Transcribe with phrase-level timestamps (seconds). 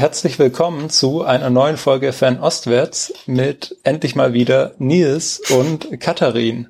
[0.00, 6.68] Herzlich willkommen zu einer neuen Folge Fernostwärts mit endlich mal wieder Nils und Katharin.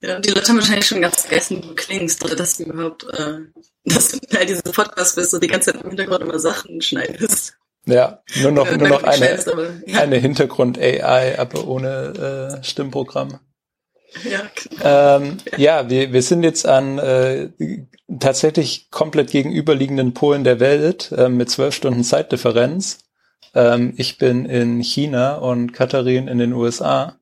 [0.00, 3.04] Ja, die Leute haben wahrscheinlich schon ganz vergessen, wie du klingst oder dass du überhaupt,
[3.12, 3.40] äh,
[3.84, 7.58] dass du Teil dieses Podcasts bist und die ganze Zeit im Hintergrund immer Sachen schneidest.
[7.84, 10.00] Ja, nur noch, nur noch eine, aber, ja.
[10.00, 13.38] eine Hintergrund-AI, aber ohne äh, Stimmprogramm.
[14.24, 15.16] Ja, genau.
[15.16, 17.48] ähm, ja, wir, wir sind jetzt an äh,
[18.18, 22.98] tatsächlich komplett gegenüberliegenden Polen der Welt äh, mit zwölf Stunden Zeitdifferenz.
[23.54, 27.16] Ähm, ich bin in China und Katharin in den USA.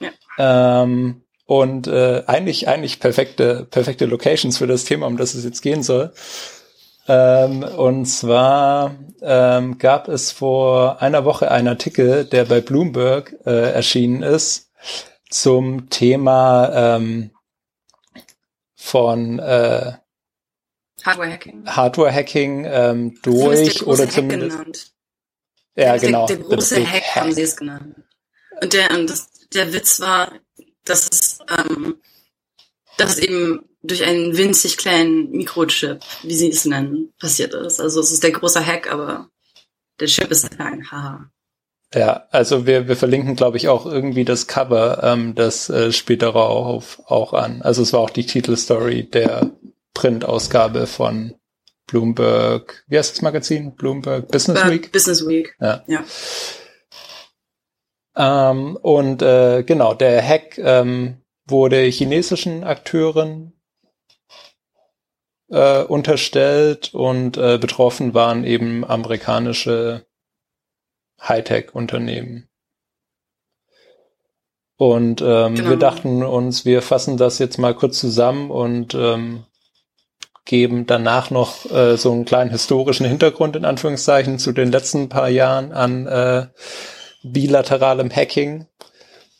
[0.00, 0.82] Ja.
[0.82, 5.60] Ähm, und äh, eigentlich eigentlich perfekte perfekte Locations für das Thema, um das es jetzt
[5.60, 6.12] gehen soll.
[7.08, 13.72] Ähm, und zwar ähm, gab es vor einer Woche einen Artikel, der bei Bloomberg äh,
[13.72, 14.70] erschienen ist,
[15.32, 17.30] zum Thema ähm,
[18.74, 19.92] von äh,
[21.02, 21.66] Hardware-Hacking.
[21.66, 24.58] Hardware-Hacking ähm, durch oder zumindest.
[24.58, 24.92] Genannt.
[25.74, 26.26] Ja, der, genau.
[26.26, 27.96] Der, der große Hack, Hack, haben sie es genannt.
[28.60, 30.32] Und der, und das, der Witz war,
[30.84, 31.96] dass es, ähm,
[32.98, 37.80] dass es eben durch einen winzig kleinen Mikrochip, wie sie es nennen, passiert ist.
[37.80, 39.28] Also es ist der große Hack, aber
[39.98, 40.88] der Chip ist klein.
[40.90, 41.30] Haha.
[41.94, 46.22] Ja, also wir, wir verlinken, glaube ich, auch irgendwie das Cover, ähm, das äh, spielt
[46.22, 47.60] darauf auch an.
[47.62, 49.50] Also es war auch die Titelstory der
[49.92, 51.34] Printausgabe von
[51.86, 53.74] Bloomberg, wie heißt das Magazin?
[53.74, 54.90] Bloomberg Business Week?
[54.92, 55.54] Business Week.
[55.60, 55.84] Ja.
[55.86, 56.04] ja.
[58.16, 63.52] Ähm, und äh, genau, der Hack ähm, wurde chinesischen Akteuren
[65.50, 70.06] äh, unterstellt und äh, betroffen waren eben amerikanische
[71.22, 72.48] Hightech-Unternehmen.
[74.76, 75.70] Und ähm, genau.
[75.70, 79.44] wir dachten uns, wir fassen das jetzt mal kurz zusammen und ähm,
[80.44, 85.28] geben danach noch äh, so einen kleinen historischen Hintergrund in Anführungszeichen zu den letzten paar
[85.28, 86.46] Jahren an äh,
[87.22, 88.66] bilateralem Hacking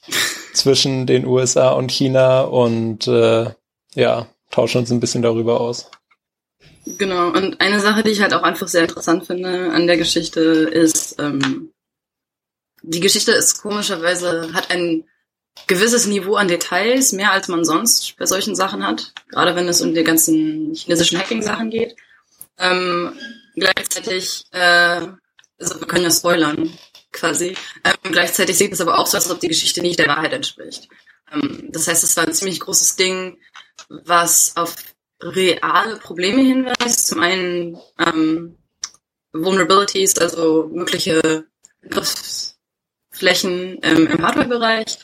[0.55, 3.51] zwischen den USA und China und äh,
[3.95, 5.91] ja, tauschen uns ein bisschen darüber aus.
[6.85, 10.41] Genau, und eine Sache, die ich halt auch einfach sehr interessant finde an der Geschichte
[10.41, 11.72] ist, ähm,
[12.83, 15.05] die Geschichte ist komischerweise, hat ein
[15.67, 19.81] gewisses Niveau an Details, mehr als man sonst bei solchen Sachen hat, gerade wenn es
[19.81, 21.97] um die ganzen chinesischen Hacking-Sachen geht.
[22.59, 23.13] Ähm,
[23.55, 25.07] gleichzeitig, äh,
[25.59, 26.73] also wir können ja spoilern,
[27.13, 27.57] quasi.
[27.85, 30.89] Ähm, gleichzeitig sieht es aber auch so, als ob die Geschichte nicht der Wahrheit entspricht.
[31.33, 33.39] Ähm, das heißt, es war ein ziemlich großes Ding,
[33.89, 34.75] was auf
[35.21, 37.07] reale Probleme hinweist.
[37.07, 38.57] Zum einen ähm,
[39.33, 41.47] Vulnerabilities, also mögliche
[41.83, 42.52] Angriffsflächen
[43.23, 44.99] ähm, im Hardware-Bereich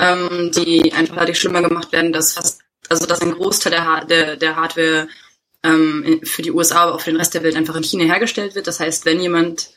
[0.00, 4.36] ähm, die einfach dadurch schlimmer gemacht werden, dass fast, also dass ein Großteil der, der,
[4.36, 5.08] der Hardware
[5.62, 8.54] ähm, für die USA, aber auch für den Rest der Welt einfach in China hergestellt
[8.54, 8.66] wird.
[8.66, 9.70] Das heißt, wenn jemand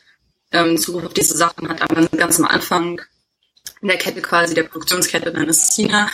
[0.52, 3.00] ähm, Zugriff auf diese Sachen hat, am ganz am Anfang
[3.82, 6.10] in der Kette quasi, der Produktionskette, dann ist es China.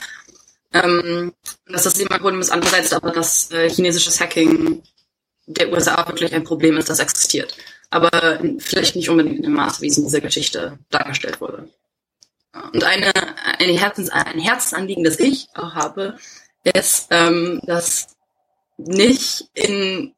[0.72, 1.32] Ähm,
[1.66, 4.82] dass das immer ein Problem ist, andererseits aber, dass äh, chinesisches Hacking
[5.46, 7.56] der USA wirklich ein Problem ist, das existiert.
[7.90, 11.68] Aber vielleicht nicht unbedingt in dem Maß, wie es in dieser Geschichte dargestellt wurde.
[12.72, 13.12] Und eine,
[13.58, 16.16] eine Herzens, ein Herzensanliegen, das ich auch habe,
[16.62, 18.16] ist, ähm, dass
[18.76, 20.14] nicht in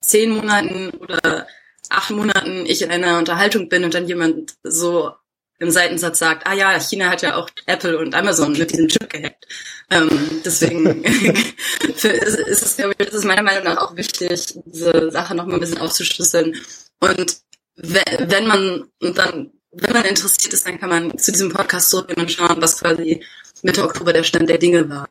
[0.00, 1.46] zehn Monaten oder
[1.88, 5.12] acht Monaten ich in einer Unterhaltung bin und dann jemand so
[5.62, 9.08] im Seitensatz sagt, ah ja, China hat ja auch Apple und Amazon mit diesem Chip
[9.08, 9.46] gehackt.
[9.90, 11.04] Ähm, deswegen
[11.94, 15.36] für, ist, ist es, glaube ich, ist es meiner Meinung nach auch wichtig, diese Sache
[15.36, 16.56] nochmal ein bisschen aufzuschlüsseln.
[16.98, 17.36] Und
[17.76, 22.20] wenn, wenn man dann wenn man interessiert ist, dann kann man zu diesem Podcast zurückgehen
[22.20, 23.24] und schauen, was quasi
[23.62, 25.08] Mitte Oktober der Stand der Dinge war.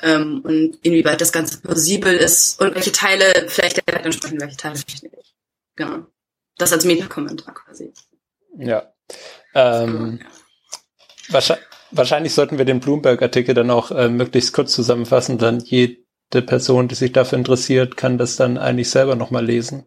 [0.00, 4.76] Ähm, und inwieweit das Ganze plausibel ist und welche Teile vielleicht der entsprechen, welche Teile
[4.76, 5.34] vielleicht nicht.
[5.76, 6.06] Genau.
[6.56, 7.92] Das als Meta-Kommentar quasi.
[8.56, 8.92] Ja.
[9.58, 10.20] Ähm.
[11.30, 16.88] Wahrscheinlich, wahrscheinlich sollten wir den Bloomberg-Artikel dann auch äh, möglichst kurz zusammenfassen, dann jede Person,
[16.88, 19.86] die sich dafür interessiert, kann das dann eigentlich selber nochmal lesen.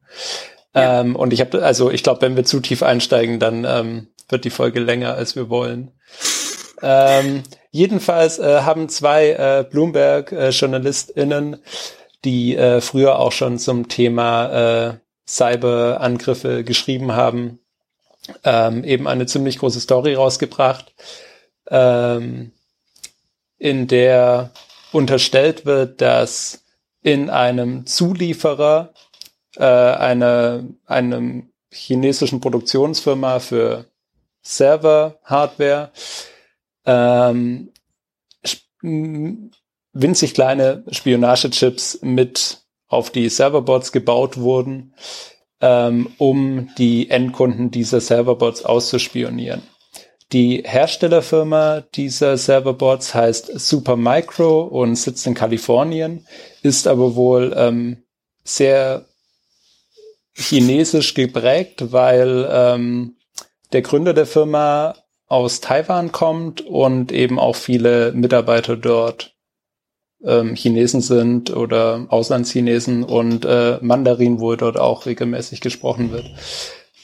[0.76, 1.02] Ja.
[1.02, 4.46] Ähm, und ich habe, also ich glaube, wenn wir zu tief einsteigen, dann ähm, wird
[4.46, 5.92] die Folge länger, als wir wollen.
[6.82, 11.58] Ähm, jedenfalls äh, haben zwei äh, Bloomberg-JournalistInnen,
[12.24, 14.98] die äh, früher auch schon zum Thema äh,
[15.28, 17.60] Cyberangriffe geschrieben haben,
[18.44, 20.94] ähm, eben eine ziemlich große Story rausgebracht,
[21.70, 22.52] ähm,
[23.58, 24.52] in der
[24.92, 26.64] unterstellt wird, dass
[27.02, 28.94] in einem Zulieferer
[29.56, 33.86] äh, eine, einem chinesischen Produktionsfirma für
[34.44, 35.92] Server-Hardware
[36.86, 37.72] ähm,
[39.94, 44.94] winzig kleine Spionagechips mit auf die Serverboards gebaut wurden,
[45.62, 49.62] ähm, um die Endkunden dieser Serverbots auszuspionieren.
[50.32, 56.26] Die Herstellerfirma dieser Serverbots heißt Supermicro und sitzt in Kalifornien,
[56.62, 58.04] ist aber wohl ähm,
[58.44, 59.06] sehr
[60.34, 63.18] chinesisch geprägt, weil ähm,
[63.74, 64.96] der Gründer der Firma
[65.28, 69.31] aus Taiwan kommt und eben auch viele Mitarbeiter dort
[70.26, 76.26] ähm, Chinesen sind oder Auslandschinesen und äh, Mandarin wohl dort auch regelmäßig gesprochen wird.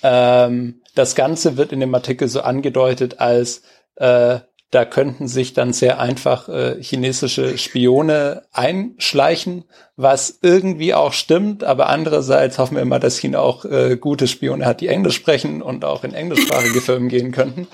[0.04, 3.64] Ähm, das Ganze wird in dem Artikel so angedeutet als
[3.96, 9.64] äh, da könnten sich dann sehr einfach äh, chinesische Spione einschleichen,
[9.96, 14.66] was irgendwie auch stimmt, aber andererseits hoffen wir immer, dass China auch äh, gute Spione
[14.66, 17.68] hat, die Englisch sprechen und auch in englischsprachige Firmen gehen könnten.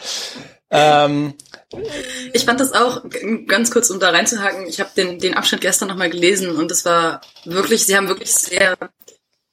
[0.69, 1.33] Ähm,
[2.33, 3.03] ich fand das auch,
[3.47, 6.85] ganz kurz um da reinzuhaken, ich habe den, den Abschnitt gestern nochmal gelesen und es
[6.85, 8.77] war wirklich, sie haben wirklich sehr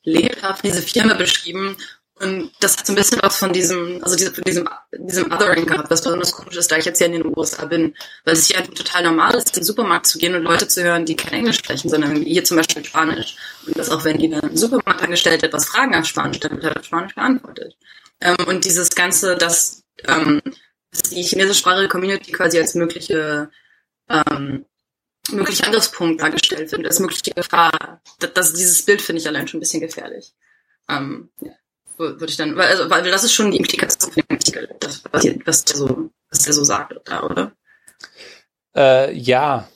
[0.02, 1.76] lebhaft diese Firma beschrieben
[2.20, 5.90] und das hat so ein bisschen was von diesem, also diese, diesem, diesem Othering gehabt,
[5.90, 7.94] was besonders komisch ist, da ich jetzt hier in den USA bin,
[8.24, 10.82] weil es hier einfach total normal ist, in den Supermarkt zu gehen und Leute zu
[10.82, 13.36] hören, die kein Englisch sprechen, sondern hier zum Beispiel Spanisch.
[13.66, 16.84] Und dass auch wenn ihnen ein Supermarktangestellter etwas fragen auf Spanisch, dann wird er auf
[16.84, 17.74] Spanisch beantwortet.
[18.20, 20.42] Ähm, und dieses Ganze, dass, ähm,
[21.10, 23.50] die chinesischsprachige Community quasi als mögliche
[24.08, 24.64] ähm,
[25.30, 28.00] möglicher Angriffspunkt dargestellt wird, als mögliche Gefahr.
[28.18, 30.32] Das, das, dieses Bild finde ich allein schon ein bisschen gefährlich.
[30.88, 31.52] Ähm, ja
[32.00, 35.02] würde ich dann, weil, also, weil das ist schon die Implikation von dem Artikel, das,
[35.12, 37.52] was, was, der so, was der so sagt, da, oder?
[38.74, 39.68] Äh, ja.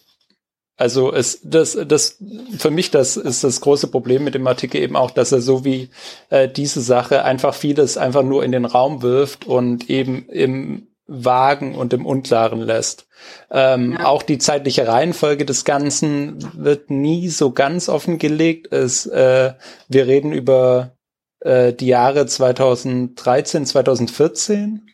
[0.76, 2.18] Also es, das, das,
[2.58, 5.64] für mich das ist das große Problem mit dem Artikel eben auch, dass er so
[5.64, 5.88] wie
[6.30, 11.74] äh, diese Sache einfach vieles einfach nur in den Raum wirft und eben im Wagen
[11.74, 13.06] und im Unklaren lässt.
[13.50, 14.06] Ähm, ja.
[14.06, 18.72] Auch die zeitliche Reihenfolge des Ganzen wird nie so ganz offengelegt.
[18.72, 19.52] Es, äh,
[19.88, 20.96] wir reden über
[21.40, 24.90] äh, die Jahre 2013, 2014.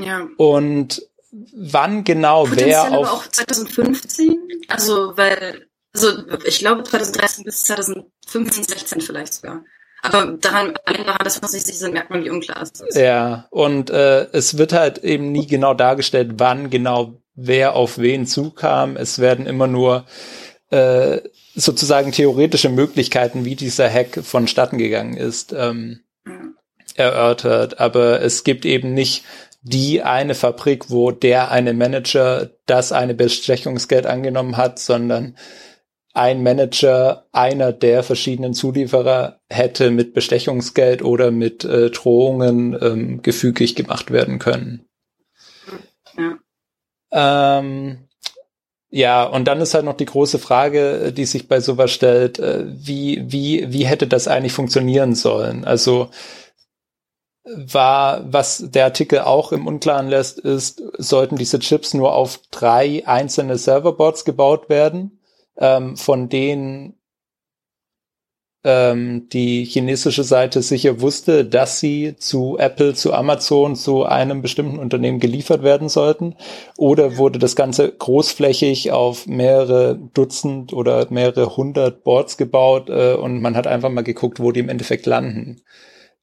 [0.00, 0.26] Ja.
[0.36, 1.02] Und
[1.52, 4.38] wann genau wer auf auch 2015,
[4.68, 6.08] also weil also
[6.44, 9.64] ich glaube 2013 bis 2015, 16 vielleicht sogar.
[10.04, 11.64] Aber daran, daran dass man sich
[12.10, 12.84] man, wie unklar ist.
[12.94, 18.26] Ja, und äh, es wird halt eben nie genau dargestellt, wann genau wer auf wen
[18.26, 18.96] zukam.
[18.96, 20.04] Es werden immer nur
[20.70, 21.20] äh,
[21.54, 26.00] sozusagen theoretische Möglichkeiten, wie dieser Hack vonstatten gegangen ist, ähm,
[26.96, 27.80] erörtert.
[27.80, 29.24] Aber es gibt eben nicht
[29.62, 35.38] die eine Fabrik, wo der eine Manager das eine Bestechungsgeld angenommen hat, sondern
[36.14, 43.74] ein Manager einer der verschiedenen Zulieferer hätte mit Bestechungsgeld oder mit äh, Drohungen ähm, gefügig
[43.74, 44.86] gemacht werden können.
[46.16, 47.58] Ja.
[47.58, 48.08] Ähm,
[48.90, 52.64] ja, und dann ist halt noch die große Frage, die sich bei sowas stellt, äh,
[52.68, 55.64] wie, wie, wie hätte das eigentlich funktionieren sollen?
[55.64, 56.10] Also
[57.44, 63.02] war, was der Artikel auch im Unklaren lässt, ist, sollten diese Chips nur auf drei
[63.04, 65.18] einzelne Serverboards gebaut werden,
[65.58, 66.94] ähm, von denen
[68.64, 74.78] ähm, die chinesische Seite sicher wusste, dass sie zu Apple, zu Amazon, zu einem bestimmten
[74.78, 76.34] Unternehmen geliefert werden sollten?
[76.78, 83.42] Oder wurde das Ganze großflächig auf mehrere Dutzend oder mehrere hundert Boards gebaut äh, und
[83.42, 85.60] man hat einfach mal geguckt, wo die im Endeffekt landen?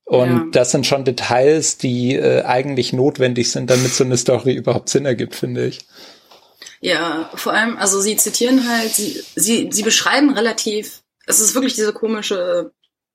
[0.04, 0.46] Und ja.
[0.52, 5.06] das sind schon Details, die äh, eigentlich notwendig sind, damit so eine Story überhaupt Sinn
[5.06, 5.80] ergibt, finde ich.
[6.82, 11.74] Ja, vor allem, also sie zitieren halt, sie, sie, sie beschreiben relativ es ist wirklich
[11.74, 12.72] diese komische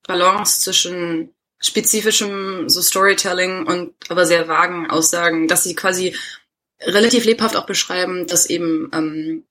[0.07, 6.15] Balance zwischen spezifischem so Storytelling und aber sehr vagen Aussagen, dass sie quasi
[6.81, 9.43] relativ lebhaft auch beschreiben, dass eben ähm,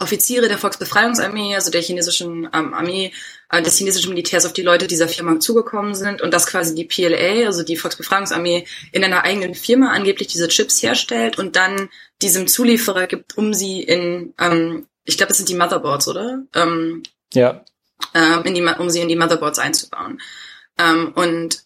[0.00, 3.12] Offiziere der Volksbefreiungsarmee, also der chinesischen ähm, Armee,
[3.50, 6.84] äh, des chinesischen Militärs auf die Leute dieser Firma zugekommen sind und dass quasi die
[6.84, 11.88] PLA, also die Volksbefreiungsarmee, in einer eigenen Firma angeblich diese Chips herstellt und dann
[12.24, 16.42] diesem Zulieferer gibt, um sie in, ähm, ich glaube, das sind die Motherboards, oder?
[16.54, 17.02] Ähm,
[17.32, 17.64] ja
[18.14, 20.20] ähm, in die, um sie in die Motherboards einzubauen.
[20.78, 21.62] Ähm, und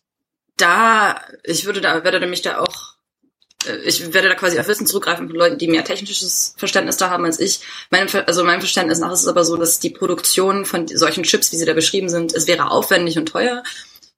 [0.57, 2.95] da, ich würde da, werde mich da auch,
[3.67, 7.11] äh, ich werde da quasi auf Wissen zurückgreifen von Leuten, die mehr technisches Verständnis da
[7.11, 7.61] haben als ich.
[7.91, 11.53] Mein, also mein Verständnis nach ist es aber so, dass die Produktion von solchen Chips,
[11.53, 13.63] wie sie da beschrieben sind, es wäre aufwendig und teuer.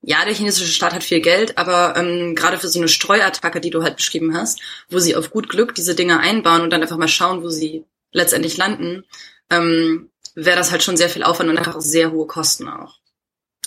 [0.03, 3.71] Ja, der chinesische Staat hat viel Geld, aber ähm, gerade für so eine Streuattacke, die
[3.71, 6.97] du halt beschrieben hast, wo sie auf gut Glück diese Dinge einbauen und dann einfach
[6.97, 9.05] mal schauen, wo sie letztendlich landen,
[9.51, 12.99] ähm, wäre das halt schon sehr viel Aufwand und einfach sehr hohe Kosten auch.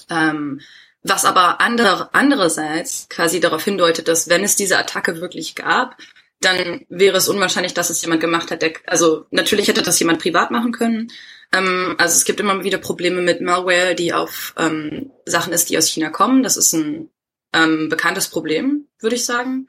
[0.10, 0.62] Ähm,
[1.04, 5.98] was aber andere, andererseits quasi darauf hindeutet, dass wenn es diese Attacke wirklich gab,
[6.44, 10.22] dann wäre es unwahrscheinlich, dass es jemand gemacht hat, der, also natürlich hätte das jemand
[10.22, 11.12] privat machen können.
[11.52, 15.78] Ähm, also es gibt immer wieder Probleme mit Malware, die auf ähm, Sachen ist, die
[15.78, 16.44] aus China kommen.
[16.44, 17.10] Das ist ein
[17.54, 19.68] ähm, bekanntes Problem, würde ich sagen.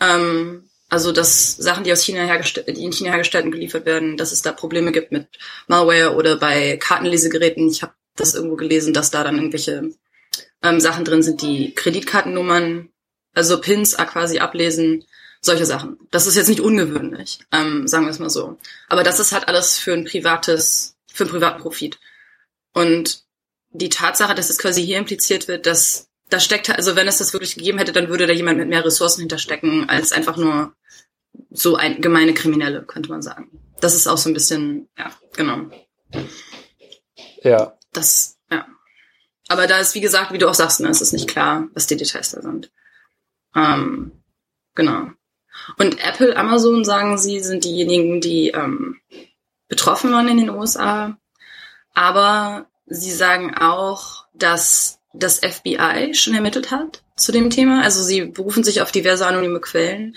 [0.00, 4.16] Ähm, also dass Sachen, die aus China hergestellt, die in China hergestellt und geliefert werden,
[4.16, 5.26] dass es da Probleme gibt mit
[5.66, 7.68] Malware oder bei Kartenlesegeräten.
[7.68, 9.90] Ich habe das irgendwo gelesen, dass da dann irgendwelche
[10.62, 12.88] ähm, Sachen drin sind, die Kreditkartennummern,
[13.34, 15.04] also Pins quasi ablesen
[15.40, 15.98] solche Sachen.
[16.10, 18.58] Das ist jetzt nicht ungewöhnlich, ähm, sagen wir es mal so.
[18.88, 21.98] Aber das ist halt alles für ein privates, für einen privaten Profit.
[22.72, 23.22] Und
[23.70, 27.32] die Tatsache, dass es quasi hier impliziert wird, dass da steckt, also wenn es das
[27.32, 30.74] wirklich gegeben hätte, dann würde da jemand mit mehr Ressourcen hinterstecken, als einfach nur
[31.50, 33.50] so ein gemeine Kriminelle, könnte man sagen.
[33.80, 35.70] Das ist auch so ein bisschen, ja, genau.
[37.42, 37.78] Ja.
[37.92, 38.66] Das, ja.
[39.48, 41.86] Aber da ist, wie gesagt, wie du auch sagst, ne, es ist nicht klar, was
[41.86, 42.70] die Details da sind.
[43.54, 44.12] Ähm,
[44.74, 45.10] genau.
[45.76, 49.00] Und Apple, Amazon, sagen sie, sind diejenigen, die ähm,
[49.68, 51.18] betroffen waren in den USA.
[51.94, 57.82] Aber sie sagen auch, dass das FBI schon ermittelt hat zu dem Thema.
[57.82, 60.16] Also sie berufen sich auf diverse anonyme Quellen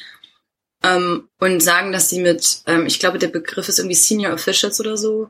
[0.84, 4.80] ähm, und sagen, dass sie mit, ähm, ich glaube, der Begriff ist irgendwie Senior Officials
[4.80, 5.30] oder so,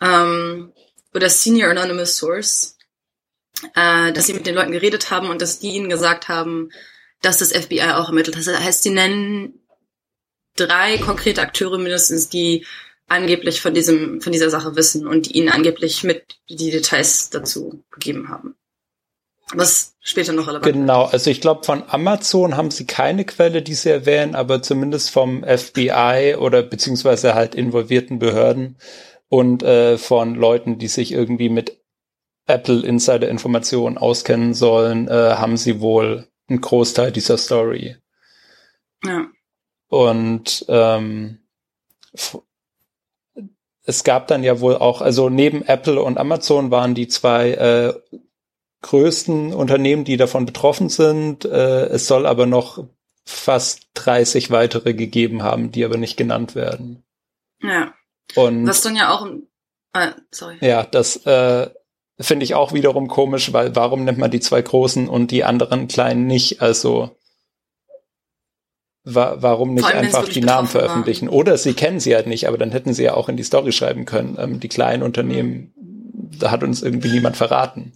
[0.00, 0.72] ähm,
[1.14, 2.76] oder Senior Anonymous Source,
[3.74, 6.70] äh, dass sie mit den Leuten geredet haben und dass die ihnen gesagt haben,
[7.22, 8.36] dass das FBI auch ermittelt.
[8.36, 9.60] Das heißt, sie nennen
[10.56, 12.66] drei konkrete Akteure mindestens, die
[13.08, 17.82] angeblich von diesem, von dieser Sache wissen und die ihnen angeblich mit die Details dazu
[17.90, 18.54] gegeben haben.
[19.54, 23.74] Was später noch relevant Genau, also ich glaube, von Amazon haben sie keine Quelle, die
[23.74, 28.76] sie erwähnen, aber zumindest vom FBI oder beziehungsweise halt involvierten Behörden
[29.28, 31.80] und äh, von Leuten, die sich irgendwie mit
[32.46, 37.96] Apple Insider Informationen auskennen sollen, äh, haben sie wohl ein Großteil dieser Story.
[39.04, 39.26] Ja.
[39.88, 41.38] Und ähm,
[43.84, 48.18] es gab dann ja wohl auch, also neben Apple und Amazon waren die zwei äh,
[48.82, 51.44] größten Unternehmen, die davon betroffen sind.
[51.44, 52.84] Äh, es soll aber noch
[53.24, 57.04] fast 30 weitere gegeben haben, die aber nicht genannt werden.
[57.60, 57.94] Ja.
[58.34, 59.26] Und Was dann ja auch,
[59.94, 60.58] äh, sorry.
[60.60, 61.70] ja, das äh,
[62.20, 65.88] finde ich auch wiederum komisch, weil warum nennt man die zwei großen und die anderen
[65.88, 66.60] kleinen nicht?
[66.60, 67.16] Also
[69.04, 70.88] wa warum nicht einfach die Namen betroffen war.
[70.88, 71.28] veröffentlichen?
[71.28, 73.72] Oder sie kennen sie halt nicht, aber dann hätten sie ja auch in die Story
[73.72, 74.36] schreiben können.
[74.38, 75.72] Ähm, die kleinen Unternehmen,
[76.38, 77.92] da hat uns irgendwie niemand verraten.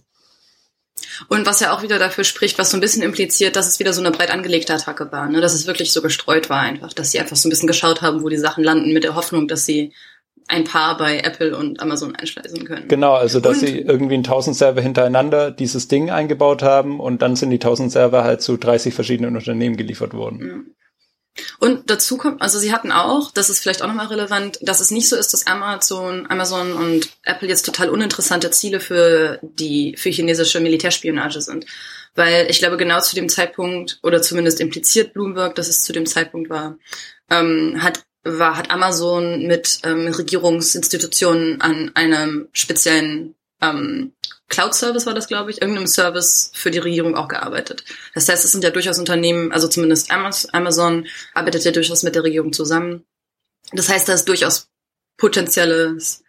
[1.27, 3.93] Und was ja auch wieder dafür spricht, was so ein bisschen impliziert, dass es wieder
[3.93, 5.41] so eine breit angelegte Attacke war, ne?
[5.41, 8.23] dass es wirklich so gestreut war einfach, dass sie einfach so ein bisschen geschaut haben,
[8.23, 9.93] wo die Sachen landen, mit der Hoffnung, dass sie
[10.47, 12.87] ein paar bei Apple und Amazon einschleusen können.
[12.87, 17.21] Genau, also dass Und- sie irgendwie ein 1000 Server hintereinander dieses Ding eingebaut haben und
[17.21, 20.75] dann sind die 1000 Server halt zu 30 verschiedenen Unternehmen geliefert worden.
[21.59, 24.91] Und dazu kommt, also sie hatten auch, das ist vielleicht auch nochmal relevant, dass es
[24.91, 30.09] nicht so ist, dass Amazon, Amazon und Apple jetzt total uninteressante Ziele für die, für
[30.09, 31.65] chinesische Militärspionage sind.
[32.13, 36.05] Weil ich glaube, genau zu dem Zeitpunkt, oder zumindest impliziert Bloomberg, dass es zu dem
[36.05, 36.77] Zeitpunkt war,
[37.31, 44.13] ähm, hat, war, hat Amazon mit ähm, Regierungsinstitutionen an einem speziellen ähm,
[44.49, 47.83] Cloud-Service war das, glaube ich, irgendeinem Service für die Regierung auch gearbeitet.
[48.13, 52.13] Das heißt, es sind ja durchaus Unternehmen, also zumindest Amaz- Amazon arbeitet ja durchaus mit
[52.13, 53.03] der Regierung zusammen.
[53.71, 54.69] Das heißt, da ist durchaus
[55.17, 56.23] potenzielles,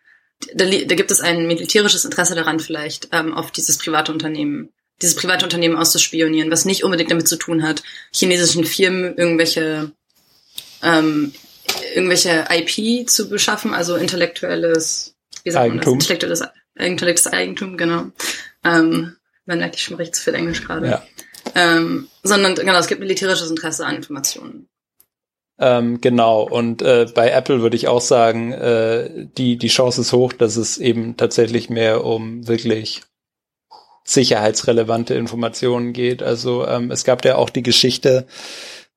[0.54, 4.70] da, da gibt es ein militärisches Interesse daran vielleicht, ähm, auf dieses private Unternehmen,
[5.02, 9.90] dieses private Unternehmen auszuspionieren, was nicht unbedingt damit zu tun hat, chinesischen Firmen irgendwelche
[10.82, 11.34] ähm,
[11.94, 15.86] irgendwelche IP zu beschaffen, also intellektuelles wie sagt man das?
[15.86, 16.00] Eigentum.
[16.00, 16.42] Intellektuelles,
[16.74, 18.06] intellektuelles Eigentum, genau.
[18.64, 20.88] Ähm, man merkt, ich spreche zu viel Englisch gerade.
[20.88, 21.02] Ja.
[21.54, 24.68] Ähm, sondern genau, es gibt militärisches Interesse an Informationen.
[25.58, 30.12] Ähm, genau, und äh, bei Apple würde ich auch sagen, äh, die, die Chance ist
[30.12, 33.02] hoch, dass es eben tatsächlich mehr um wirklich
[34.02, 36.22] sicherheitsrelevante Informationen geht.
[36.22, 38.26] Also ähm, es gab ja auch die Geschichte,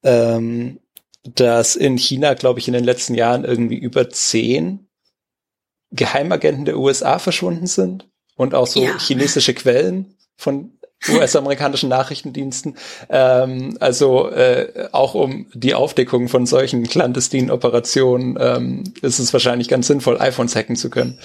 [0.03, 0.79] ähm,
[1.35, 4.87] dass in China, glaube ich, in den letzten Jahren irgendwie über zehn
[5.91, 8.97] Geheimagenten der USA verschwunden sind und auch so Ja.
[8.99, 10.73] chinesische Quellen von
[11.09, 12.75] US-amerikanischen Nachrichtendiensten.
[13.09, 19.67] Ähm, also äh, auch um die Aufdeckung von solchen clandestinen Operationen ähm, ist es wahrscheinlich
[19.67, 21.19] ganz sinnvoll, iPhones hacken zu können.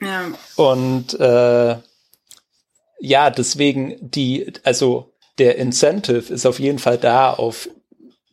[0.00, 0.30] Ja.
[0.56, 1.76] Und äh,
[3.00, 7.68] ja, deswegen die, also der Incentive ist auf jeden Fall da, auf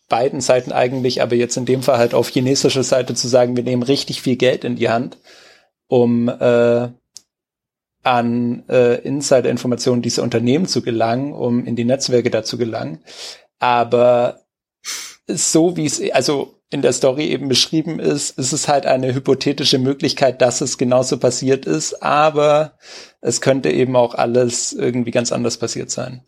[0.10, 3.64] beiden Seiten eigentlich, aber jetzt in dem Fall halt auf chinesischer Seite zu sagen, wir
[3.64, 5.18] nehmen richtig viel Geld in die Hand,
[5.88, 6.90] um äh,
[8.04, 13.04] an äh, Insider-Informationen dieser Unternehmen zu gelangen, um in die Netzwerke dazu gelangen.
[13.60, 14.42] Aber
[15.28, 19.80] so wie es, also in der Story eben beschrieben ist, ist es halt eine hypothetische
[19.80, 22.78] Möglichkeit, dass es genauso passiert ist, aber
[23.22, 26.24] es könnte eben auch alles irgendwie ganz anders passiert sein.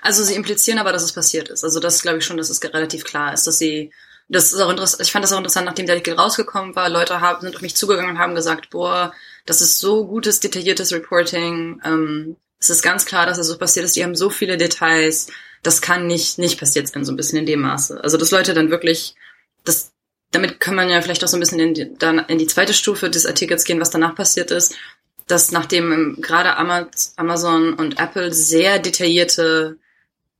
[0.00, 1.64] Also sie implizieren aber, dass es passiert ist.
[1.64, 3.92] Also das glaube ich schon, dass es relativ klar ist, dass sie
[4.28, 5.02] das ist auch interessant.
[5.02, 6.88] Ich fand das auch interessant, nachdem der Artikel rausgekommen war.
[6.88, 9.12] Leute haben, sind auf mich zugegangen und haben gesagt, boah,
[9.46, 11.80] das ist so gutes, detailliertes Reporting.
[11.84, 13.96] Ähm, es ist ganz klar, dass es so passiert ist.
[13.96, 15.28] Die haben so viele Details.
[15.62, 18.02] Das kann nicht, nicht passiert sein, so ein bisschen in dem Maße.
[18.02, 19.14] Also, dass Leute dann wirklich,
[19.64, 19.92] das,
[20.30, 22.74] damit kann man ja vielleicht auch so ein bisschen in die, dann in die zweite
[22.74, 24.74] Stufe des Artikels gehen, was danach passiert ist.
[25.26, 29.78] Dass nachdem gerade Amazon und Apple sehr detaillierte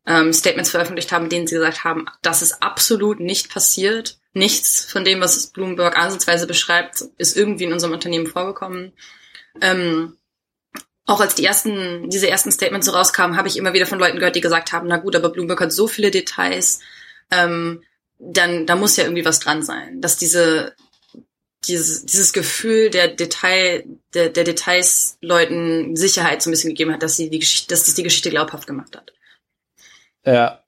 [0.06, 4.18] ähm, Statements veröffentlicht haben, denen sie gesagt haben, das ist absolut nicht passiert.
[4.32, 8.92] Nichts von dem, was Bloomberg ansatzweise beschreibt, ist irgendwie in unserem Unternehmen vorgekommen.
[9.60, 10.16] Ähm,
[11.06, 14.18] auch als die ersten, diese ersten Statements so rauskamen, habe ich immer wieder von Leuten
[14.18, 16.80] gehört, die gesagt haben, na gut, aber Bloomberg hat so viele Details,
[17.30, 17.82] ähm,
[18.18, 20.00] dann, da muss ja irgendwie was dran sein.
[20.00, 20.74] Dass diese,
[21.68, 23.84] dieses, dieses Gefühl der Detail,
[24.14, 27.84] der, der Details Leuten Sicherheit so ein bisschen gegeben hat, dass sie die Geschichte, dass
[27.84, 29.12] das die Geschichte glaubhaft gemacht hat.
[30.24, 30.60] Ja.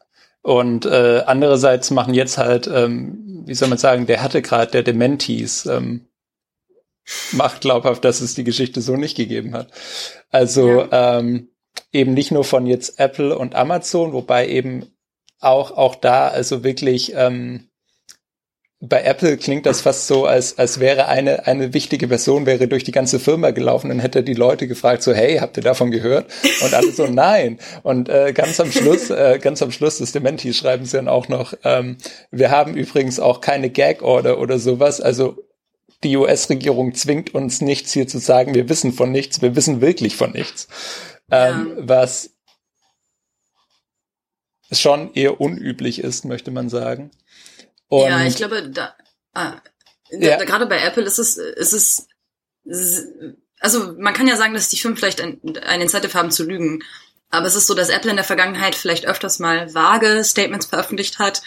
[0.43, 4.83] Und äh, andererseits machen jetzt halt, ähm, wie soll man sagen, der hatte gerade der
[4.85, 6.07] Dementis ähm,
[7.33, 9.71] macht glaubhaft, dass es die Geschichte so nicht gegeben hat.
[10.31, 11.19] Also ja.
[11.19, 11.49] ähm,
[11.93, 14.87] eben nicht nur von jetzt Apple und Amazon, wobei eben
[15.41, 17.69] auch auch da also wirklich ähm,
[18.81, 22.85] bei Apple klingt das fast so, als, als wäre eine, eine wichtige Person wäre durch
[22.85, 26.31] die ganze Firma gelaufen und hätte die Leute gefragt, so, hey, habt ihr davon gehört?
[26.63, 27.59] Und alle so, nein.
[27.83, 31.29] Und äh, ganz am Schluss, äh, ganz am Schluss des Dementi schreiben sie dann auch
[31.29, 31.97] noch, ähm,
[32.31, 35.01] wir haben übrigens auch keine Gag-Order oder sowas.
[35.01, 35.39] Also
[36.05, 40.17] die US-Regierung zwingt uns nichts hier zu sagen, wir wissen von nichts, wir wissen wirklich
[40.17, 40.69] von nichts.
[41.31, 41.89] Ähm, ja.
[41.89, 42.37] Was
[44.71, 47.11] schon eher unüblich ist, möchte man sagen.
[47.89, 48.97] Und ja, ich glaube, da,
[49.35, 49.55] ah,
[50.11, 50.37] ja.
[50.37, 52.09] da, gerade bei Apple ist es, ist es,
[53.61, 56.83] also man kann ja sagen, dass die Firmen vielleicht ein, ein Incentive haben zu lügen.
[57.31, 61.19] Aber es ist so, dass Apple in der Vergangenheit vielleicht öfters mal vage Statements veröffentlicht
[61.19, 61.43] hat.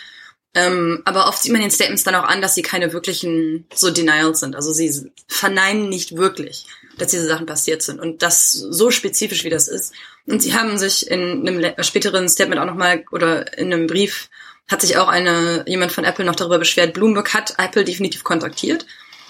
[0.55, 3.91] Ähm, aber oft sieht man den Statements dann auch an, dass sie keine wirklichen so
[3.91, 4.55] Denials sind.
[4.55, 6.65] Also sie verneinen nicht wirklich,
[6.97, 7.99] dass diese Sachen passiert sind.
[7.99, 9.93] Und das so spezifisch wie das ist.
[10.25, 14.29] Und sie haben sich in einem späteren Statement auch nochmal oder in einem Brief
[14.69, 18.85] hat sich auch eine, jemand von Apple noch darüber beschwert, Bloomberg hat Apple definitiv kontaktiert.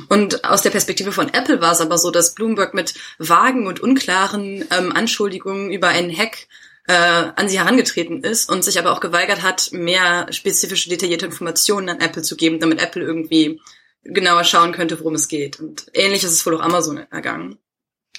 [0.08, 3.82] Und aus der Perspektive von Apple war es aber so, dass Bloomberg mit vagen und
[3.82, 6.48] unklaren ähm, Anschuldigungen über einen Hack
[6.88, 11.90] äh, an sie herangetreten ist und sich aber auch geweigert hat, mehr spezifische, detaillierte Informationen
[11.90, 13.62] an Apple zu geben, damit Apple irgendwie
[14.04, 15.60] genauer schauen könnte, worum es geht.
[15.60, 17.60] Und ähnlich ist es wohl auch Amazon ergangen.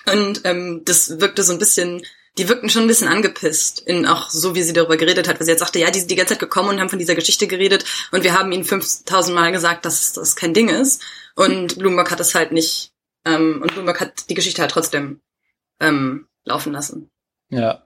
[0.06, 2.02] Und ähm, das wirkte so ein bisschen
[2.38, 5.44] die wirkten schon ein bisschen angepisst, in auch so wie sie darüber geredet hat, weil
[5.44, 7.46] sie jetzt sagte, ja, die sind die ganze Zeit gekommen und haben von dieser Geschichte
[7.46, 11.02] geredet und wir haben ihnen 5000 Mal gesagt, dass das kein Ding ist
[11.34, 12.92] und Bloomberg hat das halt nicht
[13.24, 15.20] ähm, und Bloomberg hat die Geschichte halt trotzdem
[15.80, 17.10] ähm, laufen lassen.
[17.50, 17.84] Ja,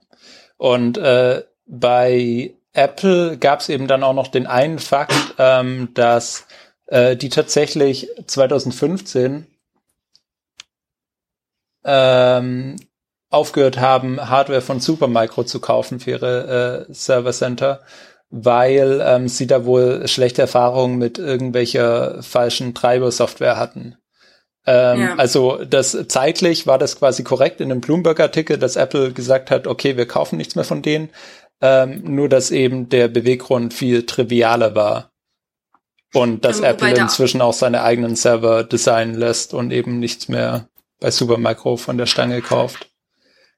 [0.56, 6.46] und äh, bei Apple gab es eben dann auch noch den einen Fakt, ähm, dass
[6.86, 9.46] äh, die tatsächlich 2015
[11.84, 12.76] ähm,
[13.34, 17.80] aufgehört haben, Hardware von Supermicro zu kaufen für ihre äh, Server Center,
[18.30, 23.96] weil ähm, sie da wohl schlechte Erfahrungen mit irgendwelcher falschen Treibersoftware hatten.
[24.66, 25.14] Ähm, ja.
[25.16, 29.96] Also das zeitlich war das quasi korrekt in einem Bloomberg-Artikel, dass Apple gesagt hat, okay,
[29.96, 31.10] wir kaufen nichts mehr von denen,
[31.60, 35.10] ähm, nur dass eben der Beweggrund viel trivialer war.
[36.14, 40.68] Und dass ähm, Apple inzwischen auch seine eigenen Server designen lässt und eben nichts mehr
[41.00, 42.93] bei Supermicro von der Stange kauft.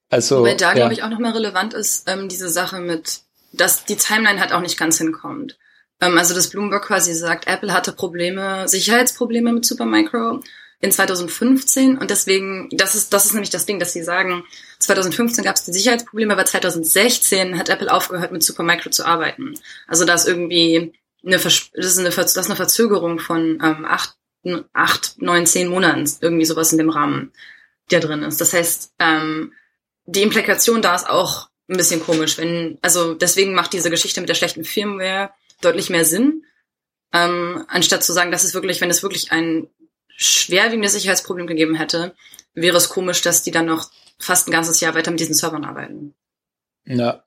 [0.08, 0.74] Also, Wobei da, ja.
[0.74, 3.20] glaube ich, auch nochmal relevant ist, ähm, diese Sache mit,
[3.52, 5.58] dass die Timeline halt auch nicht ganz hinkommt.
[6.00, 10.40] Ähm, also, dass Bloomberg quasi sagt, Apple hatte Probleme, Sicherheitsprobleme mit Supermicro
[10.80, 14.44] in 2015 und deswegen, das ist, das ist nämlich das Ding, dass sie sagen,
[14.78, 19.54] 2015 gab es die Sicherheitsprobleme, aber 2016 hat Apple aufgehört mit Supermicro zu arbeiten.
[19.86, 20.92] Also da ist irgendwie
[21.24, 24.16] eine, das ist eine, das ist eine Verzögerung von ähm, acht,
[24.74, 27.32] acht, neun, zehn Monaten, irgendwie sowas in dem Rahmen,
[27.90, 28.40] der drin ist.
[28.40, 29.52] Das heißt, ähm,
[30.06, 34.28] die Implikation da ist auch ein bisschen komisch, wenn, also deswegen macht diese Geschichte mit
[34.28, 36.44] der schlechten Firmware deutlich mehr Sinn,
[37.12, 39.68] ähm, anstatt zu sagen, dass es wirklich, wenn es wirklich ein
[40.16, 42.14] schwerwiegendes Sicherheitsproblem gegeben hätte,
[42.54, 45.64] wäre es komisch, dass die dann noch fast ein ganzes Jahr weiter mit diesen Servern
[45.64, 46.14] arbeiten.
[46.86, 47.24] Ja.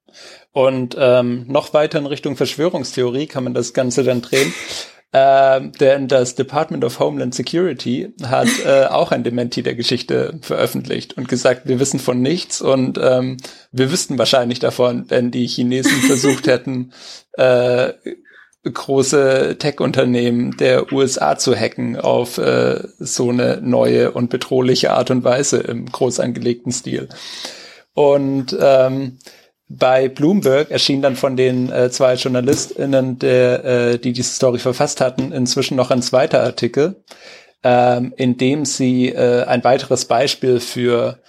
[0.52, 4.54] Und ähm, noch weiter in Richtung Verschwörungstheorie kann man das Ganze dann drehen.
[5.12, 11.17] Ähm, denn das Department of Homeland Security hat äh, auch ein Dementi der Geschichte veröffentlicht
[11.17, 13.38] und gesagt, wir wissen von nichts und ähm,
[13.72, 16.93] wir wüssten wahrscheinlich davon, wenn die Chinesen versucht hätten,
[17.34, 17.93] äh,
[18.63, 25.24] große Tech-Unternehmen der USA zu hacken auf äh, so eine neue und bedrohliche Art und
[25.24, 27.10] Weise im groß angelegten Stil.
[27.93, 29.17] Und ähm,
[29.69, 34.99] bei Bloomberg erschien dann von den äh, zwei JournalistInnen, der, äh, die diese Story verfasst
[34.99, 37.03] hatten, inzwischen noch ein zweiter Artikel,
[37.63, 41.19] ähm, in dem sie äh, ein weiteres Beispiel für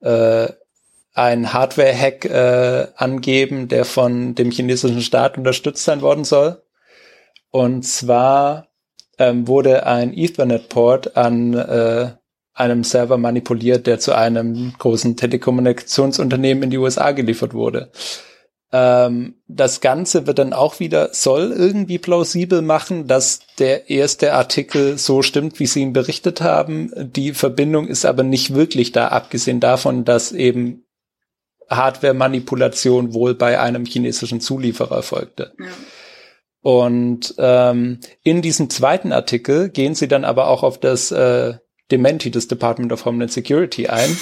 [0.00, 0.48] äh,
[1.12, 6.62] ein Hardware-Hack äh, angeben, der von dem chinesischen Staat unterstützt sein worden soll.
[7.50, 8.68] Und zwar
[9.18, 12.12] ähm, wurde ein Ethernet-Port an äh,
[12.60, 17.90] einem Server manipuliert, der zu einem großen Telekommunikationsunternehmen in die USA geliefert wurde.
[18.72, 24.96] Ähm, das Ganze wird dann auch wieder, soll irgendwie plausibel machen, dass der erste Artikel
[24.96, 26.92] so stimmt, wie sie ihn berichtet haben.
[26.96, 30.84] Die Verbindung ist aber nicht wirklich da, abgesehen davon, dass eben
[31.68, 35.52] Hardware-Manipulation wohl bei einem chinesischen Zulieferer erfolgte.
[35.58, 35.66] Ja.
[36.62, 41.54] Und ähm, in diesem zweiten Artikel gehen sie dann aber auch auf das äh,
[41.90, 44.16] Dementi des Department of Homeland Security ein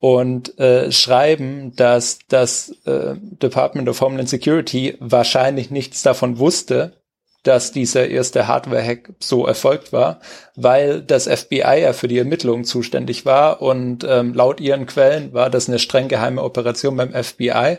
[0.00, 6.98] und äh, schreiben, dass das äh, Department of Homeland Security wahrscheinlich nichts davon wusste,
[7.42, 10.20] dass dieser erste Hardware-Hack so erfolgt war,
[10.54, 15.48] weil das FBI ja für die Ermittlungen zuständig war und ähm, laut ihren Quellen war
[15.48, 17.78] das eine streng geheime Operation beim FBI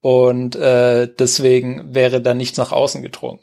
[0.00, 3.40] und äh, deswegen wäre da nichts nach außen gedrungen.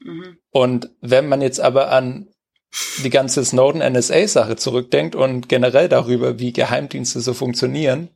[0.00, 0.38] Mhm.
[0.50, 2.28] Und wenn man jetzt aber an
[3.02, 8.08] die ganze Snowden-NSA-Sache zurückdenkt und generell darüber, wie Geheimdienste so funktionieren,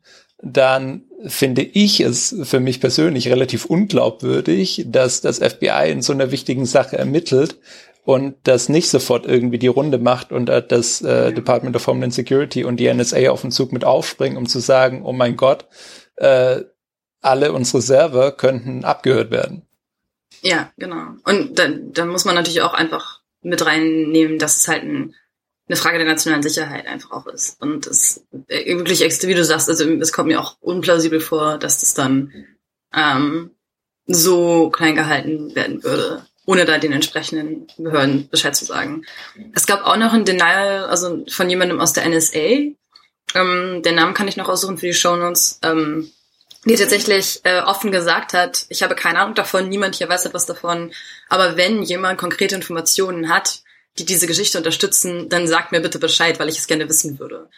[0.42, 6.30] dann finde ich es für mich persönlich relativ unglaubwürdig, dass das FBI in so einer
[6.30, 7.58] wichtigen Sache ermittelt
[8.04, 12.64] und das nicht sofort irgendwie die Runde macht und das äh, Department of Homeland Security
[12.64, 15.66] und die NSA auf den Zug mit aufspringen, um zu sagen, oh mein Gott,
[16.16, 16.62] äh,
[17.20, 19.62] alle unsere Server könnten abgehört werden.
[20.42, 21.14] Ja, genau.
[21.24, 25.14] Und dann, dann muss man natürlich auch einfach mit reinnehmen, dass es halt ein,
[25.68, 27.60] eine Frage der nationalen Sicherheit einfach auch ist.
[27.60, 31.80] Und es äh, wirklich, wie du sagst, also es kommt mir auch unplausibel vor, dass
[31.80, 32.32] das dann
[32.94, 33.52] ähm,
[34.06, 39.04] so klein gehalten werden würde, ohne da den entsprechenden Behörden Bescheid zu sagen.
[39.54, 42.74] Es gab auch noch ein Denial, also von jemandem aus der NSA.
[43.34, 45.60] Ähm, den Namen kann ich noch aussuchen für die Shownotes.
[45.62, 46.10] Ähm,
[46.64, 50.46] die tatsächlich äh, offen gesagt hat, ich habe keine Ahnung davon, niemand hier weiß etwas
[50.46, 50.92] davon,
[51.28, 53.62] aber wenn jemand konkrete Informationen hat,
[53.98, 57.48] die diese Geschichte unterstützen, dann sagt mir bitte Bescheid, weil ich es gerne wissen würde.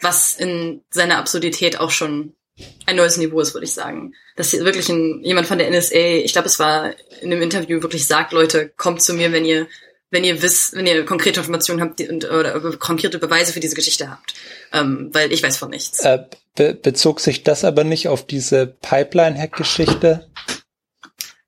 [0.00, 2.34] Was in seiner Absurdität auch schon
[2.86, 4.14] ein neues Niveau ist, würde ich sagen.
[4.36, 7.82] Dass hier wirklich ein, jemand von der NSA, ich glaube, es war in einem Interview
[7.82, 9.66] wirklich sagt, Leute, kommt zu mir, wenn ihr
[10.12, 14.10] wenn ihr wisst, wenn ihr konkrete Informationen habt und, oder konkrete Beweise für diese Geschichte
[14.10, 14.34] habt.
[14.70, 16.00] Ähm, weil ich weiß von nichts.
[16.00, 20.30] Äh, be bezog sich das aber nicht auf diese Pipeline-Hack-Geschichte?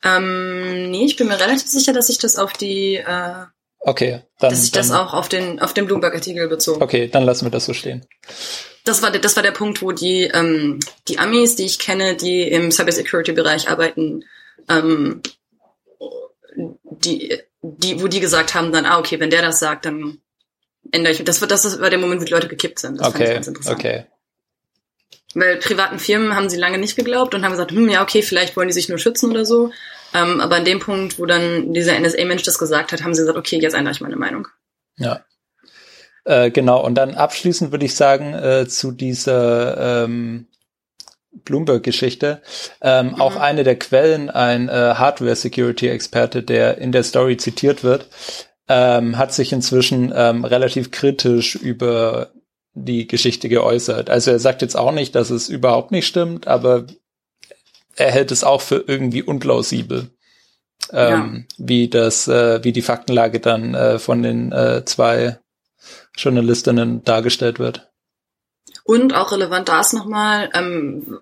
[0.02, 3.44] Ähm, nee, ich bin mir relativ sicher, dass ich das auf die äh,
[3.86, 4.50] Okay, dann.
[4.50, 6.80] Dass sich das auch auf den, auf den Bloomberg-Artikel bezog.
[6.80, 8.06] Okay, dann lassen wir das so stehen.
[8.84, 12.16] Das war, der, das war der Punkt, wo die, ähm, die Amis, die ich kenne,
[12.16, 14.24] die im Cybersecurity-Bereich arbeiten,
[14.68, 15.20] ähm,
[16.82, 20.18] die die, wo die gesagt haben dann, ah, okay, wenn der das sagt, dann
[20.92, 21.24] ändere ich.
[21.24, 23.00] Das wird, das war der Moment, wo die Leute gekippt sind.
[23.00, 24.04] Das okay, okay.
[25.34, 28.56] Weil privaten Firmen haben sie lange nicht geglaubt und haben gesagt, hm, ja, okay, vielleicht
[28.56, 29.70] wollen die sich nur schützen oder so.
[30.14, 33.38] Ähm, aber an dem Punkt, wo dann dieser NSA-Mensch das gesagt hat, haben sie gesagt,
[33.38, 34.46] okay, jetzt ändere ich meine Meinung.
[34.96, 35.24] Ja.
[36.24, 40.46] Äh, genau, und dann abschließend würde ich sagen, äh, zu dieser ähm,
[41.44, 42.42] Bloomberg-Geschichte.
[42.80, 43.20] Ähm, mhm.
[43.20, 48.08] Auch eine der Quellen, ein äh, Hardware-Security-Experte, der in der Story zitiert wird,
[48.68, 52.30] ähm, hat sich inzwischen ähm, relativ kritisch über
[52.74, 54.10] die Geschichte geäußert.
[54.10, 56.86] Also er sagt jetzt auch nicht, dass es überhaupt nicht stimmt, aber
[57.96, 60.10] er hält es auch für irgendwie unplausibel,
[60.92, 61.56] ähm, ja.
[61.56, 65.38] wie das, äh, wie die Faktenlage dann äh, von den äh, zwei
[66.16, 67.90] Journalistinnen dargestellt wird.
[68.82, 71.20] Und auch relevant da ist nochmal, ähm,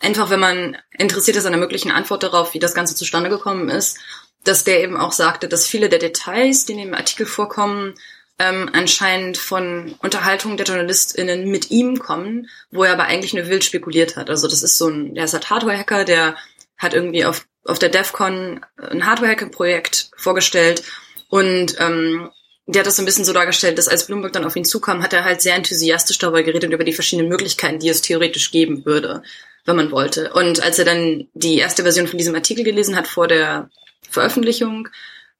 [0.00, 3.68] einfach wenn man interessiert ist an der möglichen Antwort darauf, wie das Ganze zustande gekommen
[3.68, 3.98] ist,
[4.44, 7.94] dass der eben auch sagte, dass viele der Details, die in dem Artikel vorkommen,
[8.42, 13.62] ähm, anscheinend von Unterhaltungen der JournalistInnen mit ihm kommen, wo er aber eigentlich nur wild
[13.62, 14.30] spekuliert hat.
[14.30, 16.36] Also das ist so ein, der ist halt Hardware-Hacker, der
[16.76, 20.82] hat irgendwie auf, auf der DEFCON ein Hardware-Hacker-Projekt vorgestellt
[21.28, 22.30] und ähm,
[22.66, 25.02] der hat das so ein bisschen so dargestellt, dass als Bloomberg dann auf ihn zukam,
[25.02, 28.50] hat er halt sehr enthusiastisch darüber geredet und über die verschiedenen Möglichkeiten, die es theoretisch
[28.50, 29.22] geben würde,
[29.66, 30.32] wenn man wollte.
[30.32, 33.70] Und als er dann die erste Version von diesem Artikel gelesen hat vor der
[34.10, 34.88] Veröffentlichung,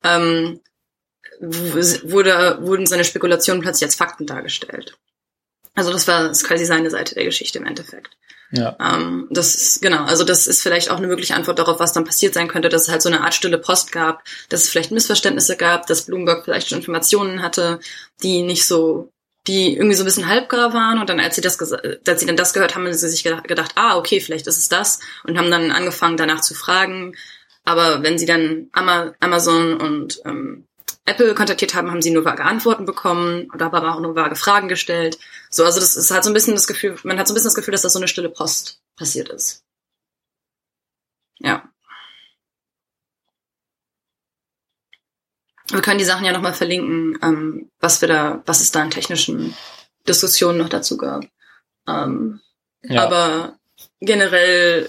[0.05, 0.61] ähm,
[1.43, 4.97] wurde, wurden seine Spekulationen plötzlich als Fakten dargestellt.
[5.75, 8.17] Also das war das quasi seine Seite der Geschichte im Endeffekt.
[8.53, 8.77] Ja.
[8.79, 12.05] Ähm, das ist, genau, also das ist vielleicht auch eine mögliche Antwort darauf, was dann
[12.05, 14.91] passiert sein könnte, dass es halt so eine Art stille Post gab, dass es vielleicht
[14.91, 17.81] Missverständnisse gab, dass Bloomberg vielleicht schon Informationen hatte,
[18.23, 19.11] die nicht so,
[19.47, 22.37] die irgendwie so ein bisschen halbgar waren und dann, als sie das, als sie dann
[22.37, 25.51] das gehört haben, haben sie sich gedacht, ah, okay, vielleicht ist es das und haben
[25.51, 27.17] dann angefangen, danach zu fragen.
[27.65, 30.67] Aber wenn sie dann Amazon und ähm,
[31.05, 34.69] Apple kontaktiert haben, haben sie nur vage Antworten bekommen oder aber auch nur vage Fragen
[34.69, 35.19] gestellt.
[35.51, 37.49] So, also das ist halt so ein bisschen das Gefühl, man hat so ein bisschen
[37.49, 39.65] das Gefühl, dass das so eine stille Post passiert ist.
[41.39, 41.69] Ja.
[45.71, 48.91] Wir können die Sachen ja nochmal verlinken, ähm, was wir da, was es da an
[48.91, 49.57] technischen
[50.07, 51.25] Diskussionen noch dazu gab.
[51.89, 52.41] Ähm,
[52.83, 53.03] ja.
[53.03, 53.59] Aber
[54.01, 54.89] generell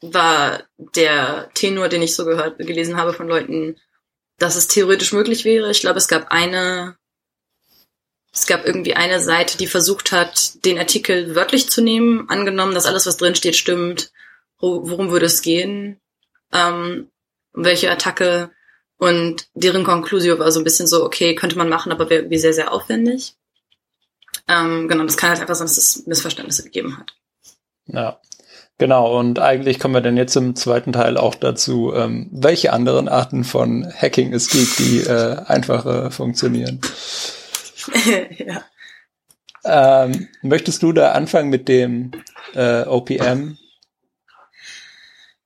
[0.00, 3.76] war der Tenor, den ich so gehört, gelesen habe von Leuten,
[4.42, 5.70] dass es theoretisch möglich wäre.
[5.70, 6.96] Ich glaube, es gab eine,
[8.32, 12.86] es gab irgendwie eine Seite, die versucht hat, den Artikel wörtlich zu nehmen, angenommen, dass
[12.86, 14.10] alles, was drin steht, stimmt.
[14.58, 16.00] Worum würde es gehen?
[16.52, 17.08] Ähm,
[17.52, 18.50] welche Attacke?
[18.96, 22.52] Und deren Konklusio war so ein bisschen so, okay, könnte man machen, aber wäre sehr,
[22.52, 23.34] sehr aufwendig.
[24.48, 27.14] Ähm, genau, das kann halt einfach sein, dass es Missverständnisse gegeben hat.
[27.86, 28.20] Ja.
[28.78, 33.08] Genau, und eigentlich kommen wir dann jetzt im zweiten Teil auch dazu, ähm, welche anderen
[33.08, 36.80] Arten von Hacking es gibt, die äh, einfacher funktionieren.
[38.38, 38.64] ja.
[39.64, 42.10] Ähm, möchtest du da anfangen mit dem
[42.54, 43.56] äh, OPM?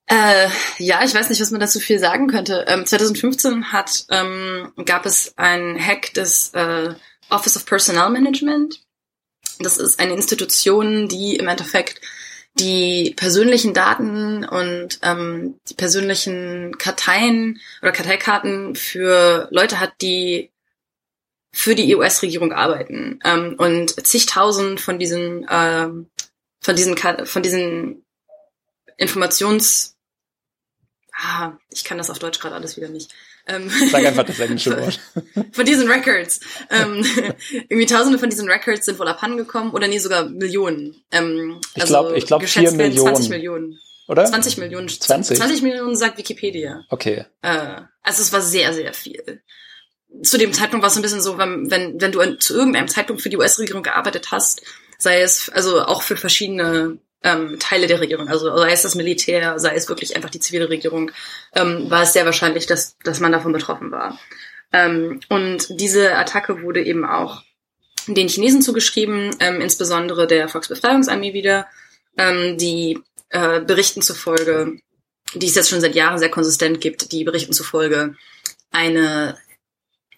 [0.07, 2.65] Äh, ja, ich weiß nicht, was man dazu viel sagen könnte.
[2.69, 6.95] Ähm, 2015 hat, ähm, gab es einen Hack des äh,
[7.29, 8.81] Office of Personnel Management.
[9.59, 12.01] Das ist eine Institution, die im Endeffekt
[12.59, 20.51] die persönlichen Daten und ähm, die persönlichen Karteien oder Karteikarten für Leute hat, die
[21.53, 23.21] für die US-Regierung arbeiten.
[23.25, 26.11] Ähm, und zigtausend von diesen ähm,
[26.61, 28.05] von diesen von diesen
[28.97, 29.97] Informations
[31.17, 33.15] ah, ich kann das auf Deutsch gerade alles wieder nicht
[33.47, 35.01] ähm, Sag einfach das englische Wort.
[35.53, 36.41] von diesen Records.
[36.71, 37.05] Ähm,
[37.69, 40.97] irgendwie tausende von diesen Records sind wohl abhandengekommen oder nee, sogar Millionen.
[41.13, 43.15] Ähm, ich glaube, also ich glaube vier Millionen.
[43.15, 43.79] 20 Millionen.
[44.09, 44.25] Oder?
[44.25, 44.89] 20 Millionen.
[44.89, 45.37] 20?
[45.37, 46.85] 20 Millionen sagt Wikipedia.
[46.91, 47.25] Okay.
[47.43, 49.43] Äh, also es war sehr, sehr viel.
[50.23, 53.23] Zu dem Zeitpunkt war es ein bisschen so, wenn, wenn, wenn du zu irgendeinem Zeitpunkt
[53.23, 54.63] für die US-Regierung gearbeitet hast,
[54.99, 59.59] sei es also auch für verschiedene ähm, Teile der Regierung, also sei es das Militär,
[59.59, 61.11] sei es wirklich einfach die zivile Regierung,
[61.55, 64.19] ähm, war es sehr wahrscheinlich, dass, dass man davon betroffen war.
[64.73, 67.43] Ähm, und diese Attacke wurde eben auch
[68.07, 71.67] den Chinesen zugeschrieben, ähm, insbesondere der Volksbefreiungsarmee wieder,
[72.17, 73.01] ähm, die
[73.31, 74.79] äh, Berichten zufolge,
[75.35, 78.15] die es jetzt schon seit Jahren sehr konsistent gibt, die Berichten zufolge
[78.71, 79.37] eine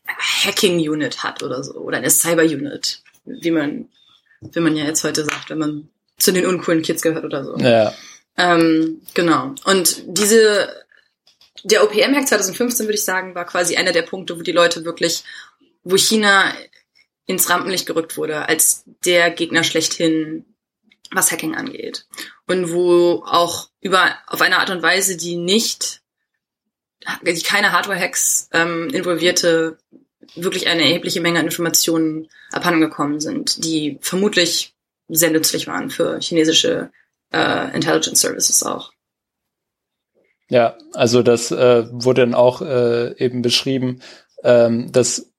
[0.06, 3.88] Hacking-Unit hat oder so, oder eine Cyber-Unit, wie man,
[4.40, 7.56] wie man ja jetzt heute sagt, wenn man zu den uncoolen Kids gehört oder so.
[7.58, 7.94] Ja.
[8.36, 9.54] Ähm, genau.
[9.64, 10.84] Und diese,
[11.64, 15.24] der OPM-Hack 2015, würde ich sagen, war quasi einer der Punkte, wo die Leute wirklich,
[15.82, 16.52] wo China
[17.26, 20.44] ins Rampenlicht gerückt wurde, als der Gegner schlechthin,
[21.10, 22.06] was Hacking angeht.
[22.46, 26.00] Und wo auch über, auf eine Art und Weise, die nicht,
[27.22, 29.78] die keine Hardware-Hacks ähm, involvierte,
[30.34, 34.74] wirklich eine erhebliche Menge an Informationen abhandengekommen sind, die vermutlich
[35.08, 36.90] sehr nützlich waren für chinesische
[37.32, 38.92] äh, Intelligence Services auch.
[40.48, 44.00] Ja, also das äh, wurde dann auch äh, eben beschrieben,
[44.44, 45.30] ähm, dass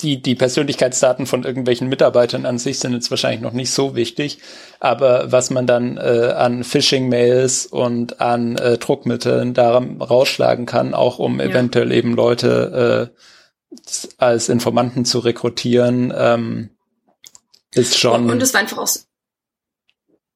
[0.00, 4.38] die, die Persönlichkeitsdaten von irgendwelchen Mitarbeitern an sich sind jetzt wahrscheinlich noch nicht so wichtig,
[4.80, 11.18] aber was man dann äh, an Phishing-Mails und an äh, Druckmitteln da rausschlagen kann, auch
[11.18, 11.46] um ja.
[11.46, 13.74] eventuell eben Leute äh,
[14.16, 16.70] als Informanten zu rekrutieren, ähm,
[17.76, 18.30] ist schon.
[18.30, 18.88] Und es war einfach auch,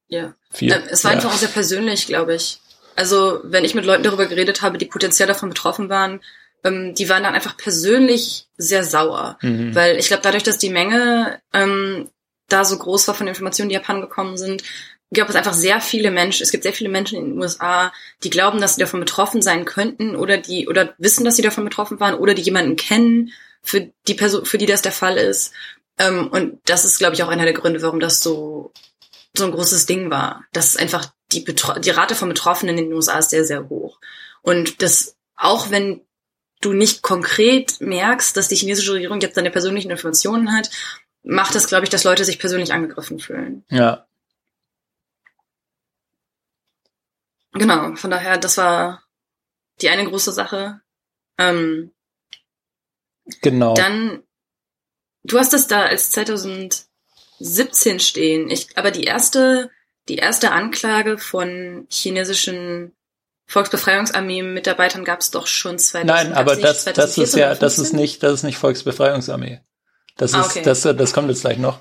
[0.07, 0.33] ja.
[0.51, 0.71] Viel.
[0.71, 1.17] Äh, es war ja.
[1.17, 2.59] einfach auch sehr persönlich, glaube ich.
[2.95, 6.21] Also, wenn ich mit Leuten darüber geredet habe, die potenziell davon betroffen waren,
[6.63, 9.37] ähm, die waren dann einfach persönlich sehr sauer.
[9.41, 9.73] Mhm.
[9.73, 12.09] Weil ich glaube, dadurch, dass die Menge ähm,
[12.49, 14.63] da so groß war von Informationen, die Japan gekommen sind,
[15.13, 17.91] gab es einfach sehr viele Menschen, es gibt sehr viele Menschen in den USA,
[18.23, 21.65] die glauben, dass sie davon betroffen sein könnten oder die, oder wissen, dass sie davon
[21.65, 25.53] betroffen waren oder die jemanden kennen, für die Person, für die das der Fall ist.
[26.01, 28.73] Ähm, und das ist, glaube ich, auch einer der Gründe, warum das so,
[29.35, 30.45] so ein großes Ding war.
[30.51, 33.69] Das ist einfach die, Betro die Rate von Betroffenen in den USA ist sehr, sehr
[33.69, 33.99] hoch.
[34.41, 36.01] Und das, auch wenn
[36.59, 40.71] du nicht konkret merkst, dass die chinesische Regierung jetzt seine persönlichen Informationen hat,
[41.23, 43.63] macht das, glaube ich, dass Leute sich persönlich angegriffen fühlen.
[43.69, 44.07] Ja.
[47.53, 49.03] Genau, von daher, das war
[49.81, 50.81] die eine große Sache.
[51.37, 51.91] Ähm,
[53.41, 53.75] genau.
[53.75, 54.23] Dann
[55.23, 58.49] Du hast das da als 2017 stehen.
[58.49, 59.69] Ich, aber die erste
[60.07, 62.93] die erste Anklage von chinesischen
[63.47, 66.07] Volksbefreiungsarmee-Mitarbeitern gab es doch schon 2000.
[66.07, 69.59] Nein, aber das, das ist ja, das ist nicht, das ist nicht Volksbefreiungsarmee.
[70.17, 70.61] Das ah, ist, okay.
[70.63, 71.79] das, das kommt jetzt gleich noch.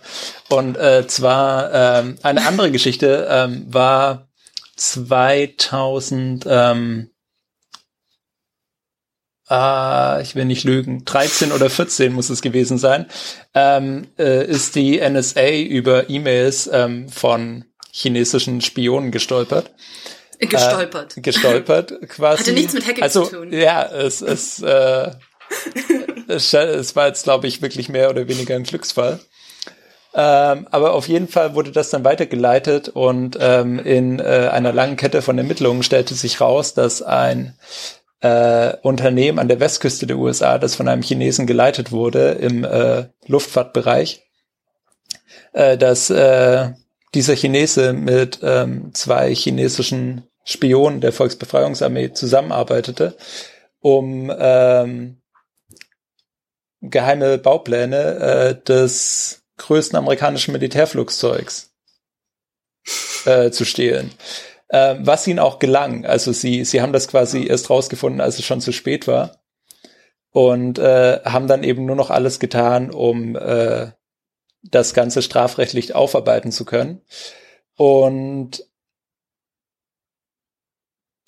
[0.48, 4.28] Und äh, zwar ähm, eine andere Geschichte ähm, war
[4.76, 6.44] 2000.
[6.48, 7.10] Ähm,
[9.50, 13.06] äh, ich will nicht lügen, 13 oder 14 muss es gewesen sein,
[13.54, 19.70] ähm, äh, ist die NSA über E-Mails ähm, von chinesischen Spionen gestolpert.
[20.38, 21.16] Gestolpert.
[21.16, 22.40] Äh, gestolpert, quasi.
[22.40, 23.52] Hatte nichts mit Hacking also, zu tun.
[23.52, 25.10] Ja, es, es, äh,
[26.28, 29.20] es, es war jetzt, glaube ich, wirklich mehr oder weniger ein Glücksfall.
[30.12, 34.96] Ähm, aber auf jeden Fall wurde das dann weitergeleitet und ähm, in äh, einer langen
[34.96, 37.56] Kette von Ermittlungen stellte sich raus, dass ein
[38.20, 43.06] äh, Unternehmen an der Westküste der USA, das von einem Chinesen geleitet wurde im äh,
[43.26, 44.22] Luftfahrtbereich,
[45.52, 46.70] äh, dass äh,
[47.14, 53.16] dieser Chinese mit ähm, zwei chinesischen Spionen der Volksbefreiungsarmee zusammenarbeitete,
[53.80, 55.20] um ähm,
[56.80, 61.72] geheime Baupläne äh, des größten amerikanischen Militärflugzeugs
[63.26, 64.12] äh, zu stehlen.
[64.70, 66.06] Äh, was ihnen auch gelang.
[66.06, 69.42] Also sie, sie haben das quasi erst rausgefunden, als es schon zu spät war.
[70.30, 73.88] Und äh, haben dann eben nur noch alles getan, um äh,
[74.62, 77.00] das Ganze strafrechtlich aufarbeiten zu können.
[77.76, 78.64] Und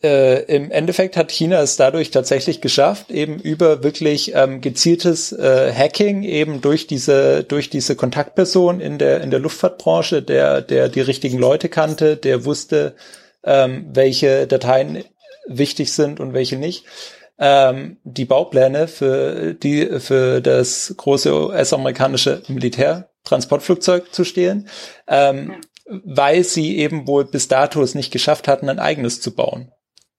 [0.05, 5.72] äh, im Endeffekt hat China es dadurch tatsächlich geschafft, eben über wirklich ähm, gezieltes äh,
[5.72, 11.00] Hacking eben durch diese durch diese Kontaktperson in der in der Luftfahrtbranche, der der die
[11.00, 12.94] richtigen Leute kannte, der wusste,
[13.44, 15.05] ähm, welche Dateien
[15.46, 16.85] wichtig sind und welche nicht,
[17.38, 24.68] ähm, die Baupläne für die für das große US-amerikanische Militärtransportflugzeug zu stehlen,
[25.09, 29.72] ähm, weil sie eben wohl bis dato es nicht geschafft hatten, ein eigenes zu bauen.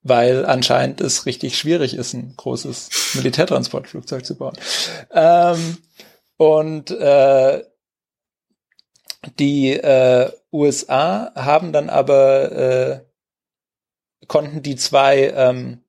[0.06, 4.58] Weil anscheinend es richtig schwierig ist, ein großes Militärtransportflugzeug zu bauen.
[5.14, 5.78] Ähm,
[6.36, 7.64] und äh,
[9.40, 13.00] die äh, USA haben dann aber äh,
[14.34, 15.84] konnten die zwei ähm,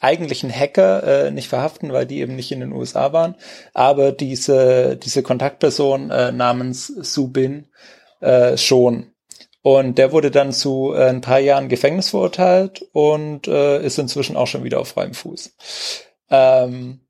[0.00, 3.36] eigentlichen Hacker äh, nicht verhaften, weil die eben nicht in den USA waren,
[3.72, 7.68] aber diese diese Kontaktperson äh, namens Subin
[8.18, 9.12] äh, schon.
[9.62, 14.36] Und der wurde dann zu äh, ein paar Jahren Gefängnis verurteilt und äh, ist inzwischen
[14.36, 15.54] auch schon wieder auf freiem Fuß.
[16.30, 17.03] Ähm,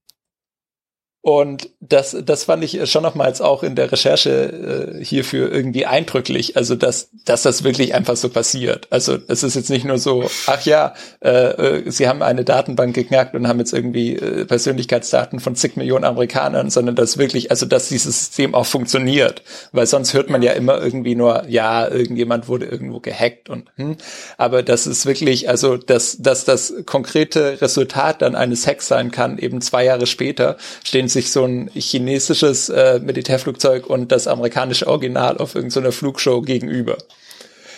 [1.24, 6.58] und das, das fand ich schon nochmals auch in der Recherche äh, hierfür irgendwie eindrücklich.
[6.58, 8.88] Also, dass, dass das wirklich einfach so passiert.
[8.90, 12.94] Also, es ist jetzt nicht nur so, ach ja, äh, äh, sie haben eine Datenbank
[12.94, 17.64] geknackt und haben jetzt irgendwie äh, Persönlichkeitsdaten von zig Millionen Amerikanern, sondern dass wirklich, also,
[17.64, 19.42] dass dieses System auch funktioniert.
[19.72, 23.96] Weil sonst hört man ja immer irgendwie nur, ja, irgendjemand wurde irgendwo gehackt und, hm.
[24.36, 29.38] Aber das ist wirklich, also, dass, dass das konkrete Resultat dann eines Hacks sein kann,
[29.38, 35.38] eben zwei Jahre später, stehen sich so ein chinesisches äh, Militärflugzeug und das amerikanische Original
[35.38, 36.98] auf irgendeiner Flugshow gegenüber.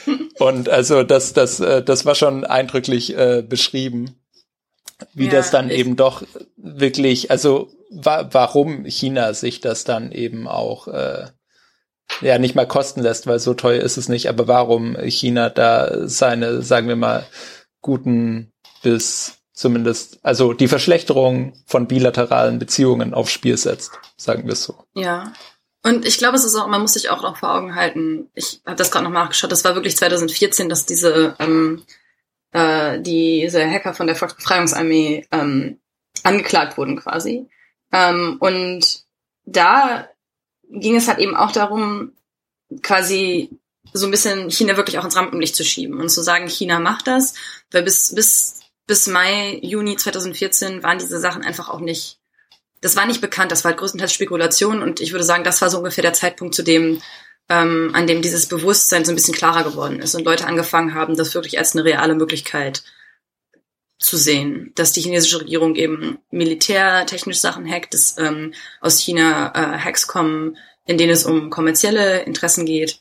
[0.39, 4.17] Und also das, das, äh, das war schon eindrücklich äh, beschrieben,
[5.15, 6.23] wie ja, das dann eben doch
[6.57, 11.27] wirklich, also wa warum China sich das dann eben auch äh,
[12.21, 16.09] ja nicht mal kosten lässt, weil so teuer ist es nicht, aber warum China da
[16.09, 17.27] seine, sagen wir mal,
[17.81, 24.63] guten bis zumindest, also die Verschlechterung von bilateralen Beziehungen aufs Spiel setzt, sagen wir es
[24.63, 24.77] so.
[24.95, 25.33] Ja.
[25.83, 28.61] Und ich glaube, es ist auch, man muss sich auch noch vor Augen halten, ich
[28.67, 31.83] habe das gerade noch nachgeschaut, das war wirklich 2014, dass diese, ähm,
[32.53, 35.81] äh, diese Hacker von der Volksbefreiungsarmee ähm,
[36.23, 37.49] angeklagt wurden quasi.
[37.93, 39.05] Ähm, und
[39.47, 40.09] da
[40.69, 42.13] ging es halt eben auch darum,
[42.83, 43.51] quasi
[43.93, 47.07] so ein bisschen China wirklich auch ins Rampenlicht zu schieben und zu sagen, China macht
[47.07, 47.35] das,
[47.71, 52.19] weil bis, bis bis Mai, Juni 2014 waren diese Sachen einfach auch nicht,
[52.81, 55.71] das war nicht bekannt, das war halt größtenteils Spekulation und ich würde sagen, das war
[55.71, 57.01] so ungefähr der Zeitpunkt, zu dem,
[57.49, 61.17] ähm, an dem dieses Bewusstsein so ein bisschen klarer geworden ist und Leute angefangen haben,
[61.17, 62.85] das wirklich als eine reale Möglichkeit
[63.99, 69.79] zu sehen, dass die chinesische Regierung eben militärtechnisch Sachen hackt, dass ähm, aus China äh,
[69.79, 73.01] Hacks kommen, in denen es um kommerzielle Interessen geht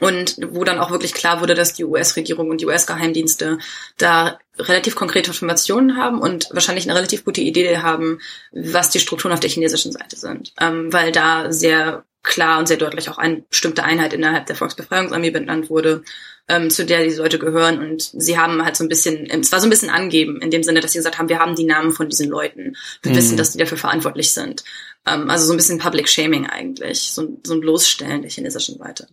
[0.00, 3.58] und wo dann auch wirklich klar wurde, dass die US-Regierung und die US-Geheimdienste
[3.98, 8.20] da relativ konkrete Informationen haben und wahrscheinlich eine relativ gute Idee haben,
[8.52, 12.78] was die Strukturen auf der chinesischen Seite sind, ähm, weil da sehr klar und sehr
[12.78, 16.02] deutlich auch eine bestimmte Einheit innerhalb der Volksbefreiungsarmee benannt wurde,
[16.48, 17.78] ähm, zu der diese Leute gehören.
[17.78, 20.62] Und sie haben halt so ein bisschen, es war so ein bisschen angeben, in dem
[20.62, 22.76] Sinne, dass sie gesagt haben, wir haben die Namen von diesen Leuten.
[23.02, 23.16] Wir mhm.
[23.16, 24.64] wissen, dass die dafür verantwortlich sind.
[25.06, 29.06] Ähm, also so ein bisschen Public Shaming eigentlich, so, so ein Bloßstellen der chinesischen Seite.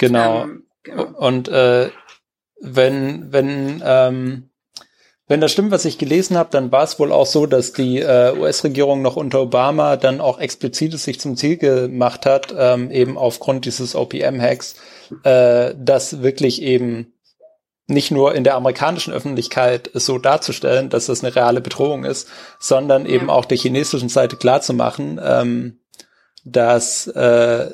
[0.00, 0.42] Genau.
[0.42, 1.04] Ähm, Genau.
[1.18, 1.90] Und äh,
[2.60, 4.50] wenn, wenn, ähm,
[5.26, 8.00] wenn das stimmt, was ich gelesen habe, dann war es wohl auch so, dass die
[8.00, 13.16] äh, US-Regierung noch unter Obama dann auch explizit sich zum Ziel gemacht hat, ähm, eben
[13.16, 14.76] aufgrund dieses OPM-Hacks,
[15.22, 17.14] äh, das wirklich eben
[17.86, 22.28] nicht nur in der amerikanischen Öffentlichkeit so darzustellen, dass das eine reale Bedrohung ist,
[22.60, 23.12] sondern ja.
[23.12, 25.80] eben auch der chinesischen Seite klarzumachen, ähm,
[26.44, 27.70] dass äh,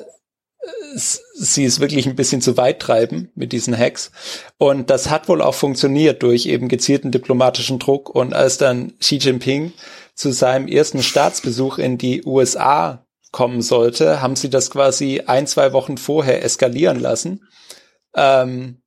[1.39, 4.11] sie es wirklich ein bisschen zu weit treiben mit diesen Hacks.
[4.57, 8.09] Und das hat wohl auch funktioniert durch eben gezielten diplomatischen Druck.
[8.09, 9.73] Und als dann Xi Jinping
[10.15, 15.73] zu seinem ersten Staatsbesuch in die USA kommen sollte, haben sie das quasi ein, zwei
[15.73, 17.47] Wochen vorher eskalieren lassen.
[18.15, 18.81] Ähm,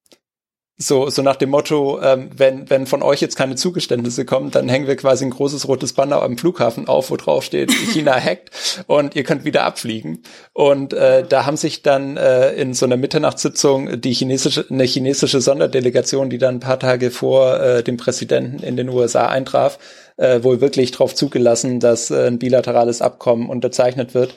[0.83, 4.67] so, so nach dem Motto, ähm, wenn, wenn von euch jetzt keine Zugeständnisse kommen, dann
[4.69, 8.83] hängen wir quasi ein großes rotes Banner am Flughafen auf, wo drauf steht, China hackt
[8.87, 10.23] und ihr könnt wieder abfliegen.
[10.55, 15.43] Und äh, da haben sich dann äh, in so einer Mitternachtssitzung die chinesische, eine chinesische
[15.43, 19.79] Sonderdelegation, die dann ein paar Tage vor äh, dem Präsidenten in den USA eintraf,
[20.17, 24.35] äh, wohl wirklich darauf zugelassen, dass äh, ein bilaterales Abkommen unterzeichnet wird,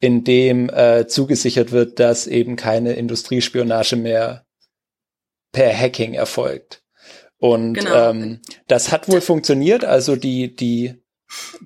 [0.00, 4.46] in dem äh, zugesichert wird, dass eben keine Industriespionage mehr
[5.52, 6.82] per Hacking erfolgt.
[7.38, 8.10] Und genau.
[8.10, 9.84] ähm, das hat wohl funktioniert.
[9.84, 10.94] Also die, die,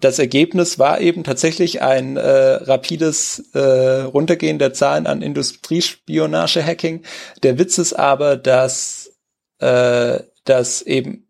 [0.00, 7.02] das Ergebnis war eben tatsächlich ein äh, rapides äh, Runtergehen der Zahlen an Industriespionage-Hacking.
[7.42, 9.12] Der Witz ist aber, dass,
[9.58, 11.26] äh, dass eben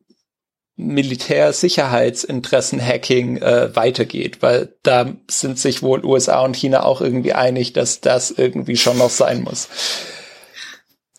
[0.77, 8.03] Militärsicherheitsinteressen-Hacking äh, weitergeht, weil da sind sich wohl USA und China auch irgendwie einig, dass
[8.03, 9.69] das irgendwie schon noch sein muss.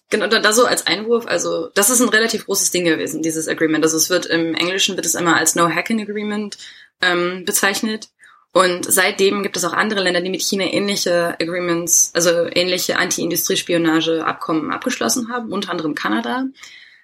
[0.09, 3.47] Genau, da, da so als Einwurf, also das ist ein relativ großes Ding gewesen, dieses
[3.47, 3.83] Agreement.
[3.83, 6.57] Also es wird im Englischen wird es immer als No Hacking Agreement
[7.01, 8.09] ähm, bezeichnet.
[8.53, 14.71] Und seitdem gibt es auch andere Länder, die mit China ähnliche Agreements, also ähnliche Anti-Industriespionage-Abkommen
[14.71, 16.45] abgeschlossen haben, unter anderem Kanada.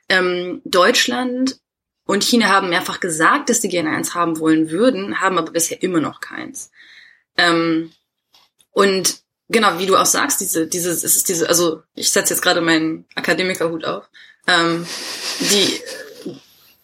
[0.09, 1.59] Ähm, Deutschland
[2.05, 5.83] und China haben mehrfach gesagt, dass sie gerne eins haben wollen würden, haben aber bisher
[5.83, 6.71] immer noch keins.
[7.37, 7.91] Ähm,
[8.71, 12.41] und genau, wie du auch sagst, diese, diese, es ist diese, also ich setze jetzt
[12.41, 14.09] gerade meinen Akademikerhut auf.
[14.47, 14.85] Ähm,
[15.39, 15.81] die,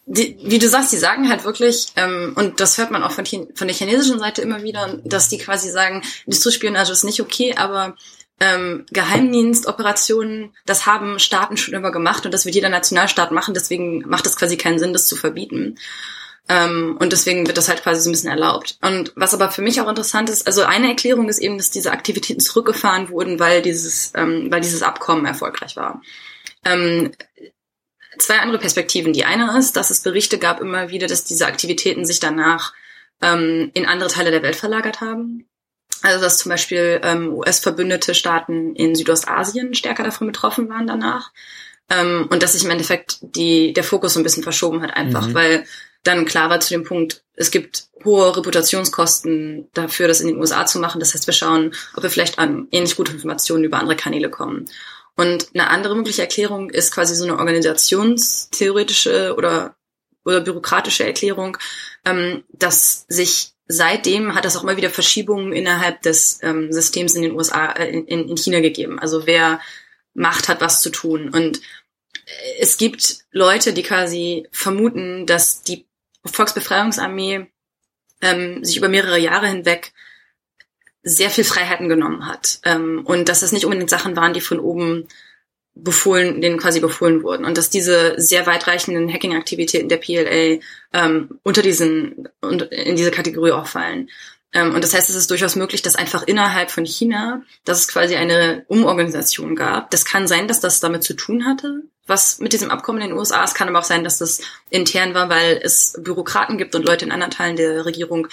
[0.06, 3.26] die, wie du sagst, die sagen halt wirklich, ähm, und das hört man auch von,
[3.26, 7.96] von der chinesischen Seite immer wieder, dass die quasi sagen, Industriespionage ist nicht okay, aber
[8.40, 14.00] ähm, Geheimdienstoperationen, das haben Staaten schon immer gemacht und das wird jeder Nationalstaat machen, deswegen
[14.08, 15.78] macht es quasi keinen Sinn, das zu verbieten.
[16.50, 18.76] Ähm, und deswegen wird das halt quasi so ein bisschen erlaubt.
[18.82, 21.92] Und was aber für mich auch interessant ist, also eine Erklärung ist eben, dass diese
[21.92, 26.02] Aktivitäten zurückgefahren wurden, weil dieses, ähm, weil dieses Abkommen erfolgreich war.
[26.64, 27.12] Ähm,
[28.18, 29.12] zwei andere Perspektiven.
[29.12, 32.74] Die eine ist, dass es Berichte gab immer wieder, dass diese Aktivitäten sich danach
[33.22, 35.46] ähm, in andere Teile der Welt verlagert haben.
[36.02, 41.30] Also dass zum Beispiel ähm, US-verbündete Staaten in Südostasien stärker davon betroffen waren danach.
[41.90, 45.28] Ähm, und dass sich im Endeffekt die, der Fokus so ein bisschen verschoben hat einfach,
[45.28, 45.34] mhm.
[45.34, 45.64] weil
[46.02, 50.66] dann klar war zu dem Punkt, es gibt hohe Reputationskosten dafür, das in den USA
[50.66, 51.00] zu machen.
[51.00, 54.68] Das heißt, wir schauen, ob wir vielleicht an ähnlich gute Informationen über andere Kanäle kommen.
[55.16, 59.76] Und eine andere mögliche Erklärung ist quasi so eine organisationstheoretische oder,
[60.24, 61.58] oder bürokratische Erklärung,
[62.04, 67.22] ähm, dass sich seitdem hat es auch immer wieder Verschiebungen innerhalb des ähm, Systems in
[67.22, 68.98] den USA, äh, in, in China gegeben.
[68.98, 69.60] Also wer
[70.14, 71.28] Macht hat, was zu tun.
[71.30, 71.60] Und
[72.58, 75.86] es gibt Leute, die quasi vermuten, dass die
[76.24, 77.46] Volksbefreiungsarmee
[78.20, 79.92] ähm, sich über mehrere Jahre hinweg
[81.02, 84.60] sehr viel Freiheiten genommen hat ähm, und dass das nicht unbedingt Sachen waren, die von
[84.60, 85.08] oben
[85.74, 90.60] befohlen, denen quasi befohlen wurden und dass diese sehr weitreichenden Hacking-Aktivitäten der PLA
[90.92, 94.10] ähm, unter diesen und in diese Kategorie auch fallen.
[94.52, 97.88] Ähm, und das heißt, es ist durchaus möglich, dass einfach innerhalb von China, dass es
[97.88, 99.90] quasi eine Umorganisation gab.
[99.90, 103.18] Das kann sein, dass das damit zu tun hatte, was mit diesem Abkommen in den
[103.18, 103.44] USA.
[103.44, 104.40] Es kann aber auch sein, dass das
[104.70, 108.28] intern war, weil es Bürokraten gibt und Leute in anderen Teilen der Regierung,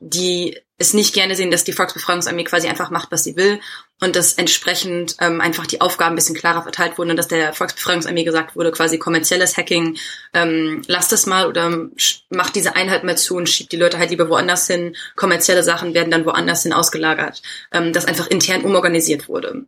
[0.00, 3.60] die es nicht gerne sehen, dass die Volksbefreiungsarmee quasi einfach macht, was sie will
[4.00, 7.52] und dass entsprechend ähm, einfach die Aufgaben ein bisschen klarer verteilt wurden und dass der
[7.52, 9.98] Volksbefreiungsarmee gesagt wurde, quasi kommerzielles Hacking,
[10.34, 11.88] ähm, lasst es mal oder
[12.30, 14.94] macht diese Einheit mal zu und schiebt die Leute halt lieber woanders hin.
[15.16, 19.64] Kommerzielle Sachen werden dann woanders hin ausgelagert, ähm, dass einfach intern umorganisiert wurde.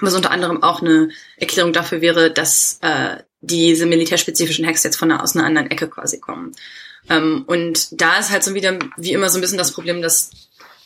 [0.00, 1.08] Was unter anderem auch eine
[1.38, 5.88] Erklärung dafür wäre, dass äh, diese militärspezifischen Hacks jetzt von einer, aus einer anderen Ecke
[5.88, 6.52] quasi kommen.
[7.08, 10.30] Ähm, und da ist halt so wieder, wie immer, so ein bisschen das Problem, dass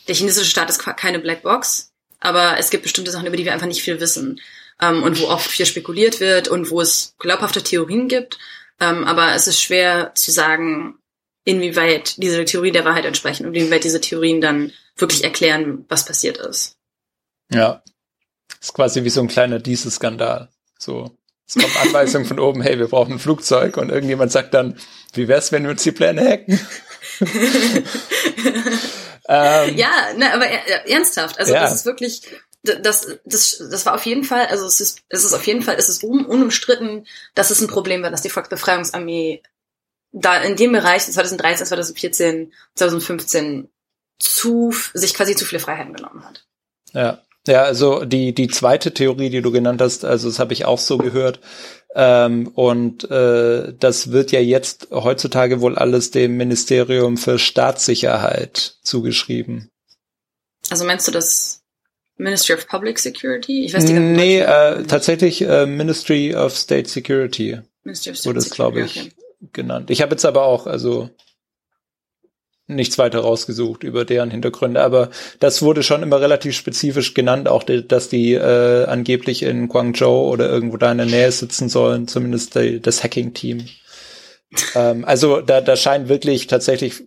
[0.07, 3.67] der chinesische Staat ist keine Blackbox, aber es gibt bestimmte Sachen, über die wir einfach
[3.67, 4.39] nicht viel wissen
[4.81, 8.37] ähm, und wo oft viel spekuliert wird und wo es glaubhafte Theorien gibt.
[8.79, 10.97] Ähm, aber es ist schwer zu sagen,
[11.45, 16.37] inwieweit diese Theorie der Wahrheit entsprechen und inwieweit diese Theorien dann wirklich erklären, was passiert
[16.37, 16.75] ist.
[17.51, 17.83] Ja,
[18.59, 20.49] ist quasi wie so ein kleiner Diesel-Skandal.
[20.79, 21.15] So
[21.47, 24.77] Es kommt Anweisung von oben, hey, wir brauchen ein Flugzeug und irgendjemand sagt dann,
[25.13, 26.59] wie wär's, wenn wir uns die Pläne hacken?
[29.43, 31.61] ähm, ja, ne, aber ernsthaft, also ja.
[31.61, 32.21] das ist wirklich,
[32.63, 35.75] das, das, das war auf jeden Fall, also es ist, es ist auf jeden Fall,
[35.77, 39.41] es ist un, unumstritten, dass es ein Problem war, dass die Volksbefreiungsarmee
[40.11, 43.69] da in dem Bereich 2013, 2014, 2015
[44.19, 46.45] zu, sich quasi zu viele Freiheiten genommen hat.
[46.93, 47.21] Ja.
[47.47, 50.79] Ja, also die, die zweite Theorie, die du genannt hast, also das habe ich auch
[50.79, 51.39] so gehört.
[51.97, 59.69] Ähm, und äh, das wird ja jetzt heutzutage wohl alles dem Ministerium für Staatssicherheit zugeschrieben.
[60.69, 61.61] Also meinst du das
[62.17, 63.63] Ministry of Public Security?
[63.65, 63.97] Ich weiß nicht.
[63.97, 67.59] Nee, äh, tatsächlich äh, Ministry of State Security.
[67.83, 69.11] Ministry of State wurde es, glaube ich, okay.
[69.53, 69.89] genannt.
[69.89, 71.09] Ich habe jetzt aber auch, also
[72.67, 75.09] nichts weiter rausgesucht über deren Hintergründe, aber
[75.39, 80.31] das wurde schon immer relativ spezifisch genannt, auch die, dass die äh, angeblich in Guangzhou
[80.31, 83.65] oder irgendwo da in der Nähe sitzen sollen, zumindest die, das Hacking-Team.
[84.75, 87.03] ähm, also da, da scheint wirklich tatsächlich,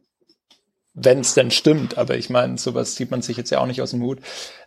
[0.94, 3.82] wenn es denn stimmt, aber ich meine, sowas sieht man sich jetzt ja auch nicht
[3.82, 4.20] aus dem Hut,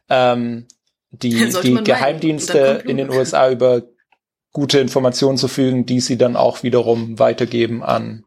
[0.09, 0.67] ähm,
[1.11, 3.83] die, die Geheimdienste in den USA über
[4.53, 8.25] gute Informationen zu fügen, die sie dann auch wiederum weitergeben an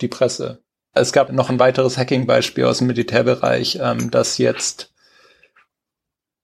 [0.00, 0.62] die Presse.
[0.92, 4.92] Es gab noch ein weiteres Hacking-Beispiel aus dem Militärbereich, ähm, das jetzt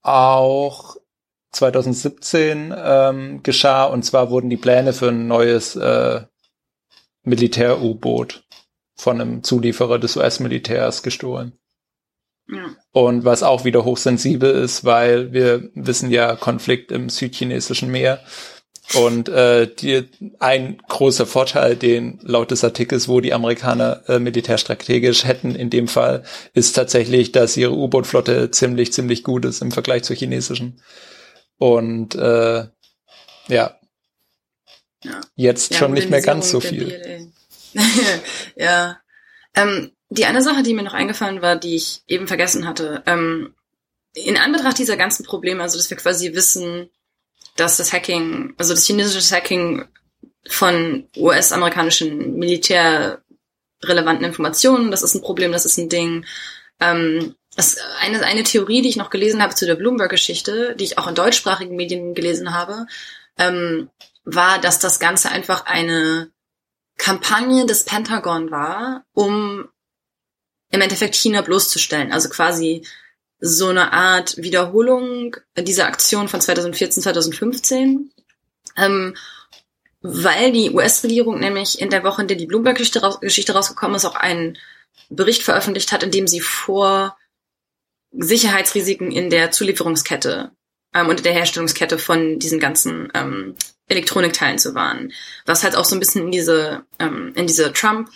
[0.03, 0.97] auch
[1.53, 3.85] 2017 ähm, geschah.
[3.85, 6.23] Und zwar wurden die Pläne für ein neues äh,
[7.23, 8.45] Militär-U-Boot
[8.97, 11.59] von einem Zulieferer des US-Militärs gestohlen.
[12.49, 12.77] Ja.
[12.93, 18.21] Und was auch wieder hochsensibel ist, weil wir wissen ja Konflikt im südchinesischen Meer
[18.93, 20.09] und äh, die,
[20.39, 25.89] ein großer Vorteil, den laut des Artikels, wo die Amerikaner äh, militärstrategisch hätten in dem
[25.89, 26.23] Fall,
[26.53, 30.83] ist tatsächlich, dass ihre U-Boot-Flotte ziemlich, ziemlich gut ist im Vergleich zur chinesischen.
[31.57, 32.67] Und äh,
[33.49, 33.79] ja,
[35.03, 35.21] ja.
[35.35, 37.33] jetzt ja, schon nicht mehr ganz so viel.
[38.57, 38.99] ja.
[39.57, 43.55] Ähm, die eine Sache, die mir noch eingefallen war, die ich eben vergessen hatte, ähm,
[44.15, 46.91] in Anbetracht dieser ganzen Probleme, also dass wir quasi wissen,
[47.57, 49.85] dass das Hacking, also das chinesische Hacking
[50.47, 56.27] von US-amerikanischen militärrelevanten Informationen, das ist ein Problem, das ist ein Ding.
[56.81, 60.99] Ähm, das eine, eine Theorie, die ich noch gelesen habe zu der Bloomberg-Geschichte, die ich
[60.99, 62.87] auch in deutschsprachigen Medien gelesen habe,
[63.39, 63.91] ähm,
[64.25, 66.31] war, dass das Ganze einfach eine
[66.97, 69.69] Kampagne des Pentagon war, um
[70.71, 72.13] im Endeffekt China bloßzustellen.
[72.13, 72.85] Also quasi
[73.41, 78.11] so eine Art Wiederholung dieser Aktion von 2014, 2015.
[78.77, 79.15] Ähm,
[80.07, 84.17] weil die US-Regierung nämlich in der Woche, in der die Bloomberg-Geschichte raus, rausgekommen ist, auch
[84.17, 84.59] einen
[85.09, 87.17] Bericht veröffentlicht hat, in dem sie vor
[88.13, 90.51] Sicherheitsrisiken in der Zulieferungskette
[90.95, 93.57] ähm, und in der Herstellungskette von diesen ganzen ähm,
[93.89, 95.13] Elektronikteilen zu warnen.
[95.47, 98.11] Was halt auch so ein bisschen in diese, ähm, in diese Trump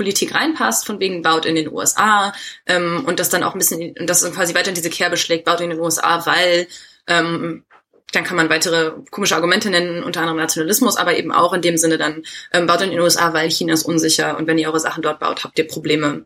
[0.00, 2.32] Politik reinpasst, von wegen baut in den USA
[2.64, 5.44] ähm, und das dann auch ein bisschen, und das quasi weiter in diese Kerbe schlägt,
[5.44, 6.68] baut in den USA, weil
[7.06, 7.66] ähm,
[8.12, 11.76] dann kann man weitere komische Argumente nennen, unter anderem Nationalismus, aber eben auch in dem
[11.76, 14.80] Sinne dann, ähm, baut in den USA, weil China ist unsicher und wenn ihr eure
[14.80, 16.24] Sachen dort baut, habt ihr Probleme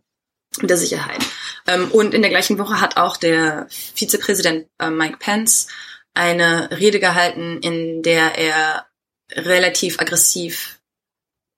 [0.60, 1.24] mit der Sicherheit.
[1.66, 5.66] Ähm, und in der gleichen Woche hat auch der Vizepräsident äh, Mike Pence
[6.14, 8.86] eine Rede gehalten, in der er
[9.32, 10.78] relativ aggressiv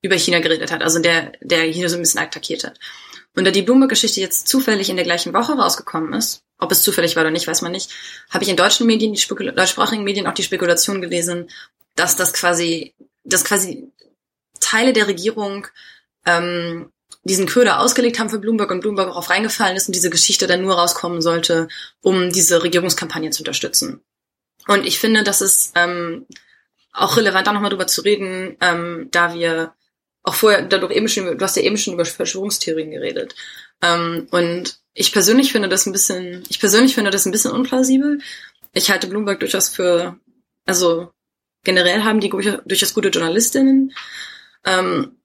[0.06, 2.78] über China geredet hat, also der, der China so ein bisschen attackiert hat.
[3.34, 7.16] Und da die Bloomberg-Geschichte jetzt zufällig in der gleichen Woche rausgekommen ist, ob es zufällig
[7.16, 7.90] war oder nicht, weiß man nicht,
[8.30, 11.50] habe ich in deutschen Medien, die deutschsprachigen Medien auch die Spekulation gelesen,
[11.96, 12.94] dass das quasi,
[13.24, 13.92] dass quasi
[14.60, 15.66] Teile der Regierung
[16.24, 16.90] ähm,
[17.24, 20.62] diesen Köder ausgelegt haben für Bloomberg und Bloomberg auch reingefallen ist und diese Geschichte dann
[20.62, 21.68] nur rauskommen sollte,
[22.00, 24.00] um diese Regierungskampagne zu unterstützen.
[24.66, 26.26] Und ich finde, das ist ähm,
[26.92, 29.74] auch relevant, da nochmal drüber zu reden, ähm, da wir
[30.26, 33.34] auch vorher, da du eben schon, du hast ja eben schon über Verschwörungstheorien geredet.
[33.80, 38.18] Ähm, und ich persönlich finde das ein bisschen, ich persönlich finde das ein bisschen unplausibel.
[38.72, 40.18] Ich halte Bloomberg durchaus für,
[40.66, 41.12] also
[41.62, 43.92] generell haben die durchaus gute Journalistinnen.
[44.64, 45.16] Ähm,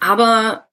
[0.00, 0.63] aber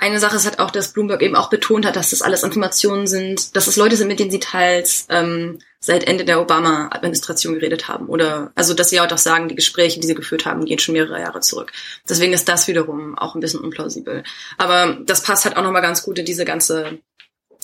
[0.00, 3.06] eine Sache ist halt auch, dass Bloomberg eben auch betont hat, dass das alles Informationen
[3.06, 7.86] sind, dass es Leute sind, mit denen sie teils ähm, seit Ende der Obama-Administration geredet
[7.86, 8.08] haben.
[8.08, 10.94] Oder also dass sie halt auch sagen, die Gespräche, die sie geführt haben, gehen schon
[10.94, 11.72] mehrere Jahre zurück.
[12.08, 14.24] Deswegen ist das wiederum auch ein bisschen unplausibel.
[14.56, 16.98] Aber das passt halt auch nochmal ganz gut in diese ganze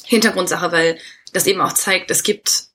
[0.05, 0.99] Hintergrundsache, weil
[1.32, 2.66] das eben auch zeigt, es gibt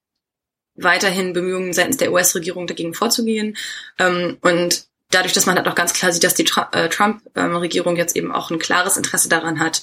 [0.75, 3.57] weiterhin Bemühungen seitens der US-Regierung dagegen vorzugehen.
[3.99, 8.15] Ähm, und dadurch, dass man halt auch ganz klar sieht, dass die äh, Trump-Regierung jetzt
[8.15, 9.81] eben auch ein klares Interesse daran hat,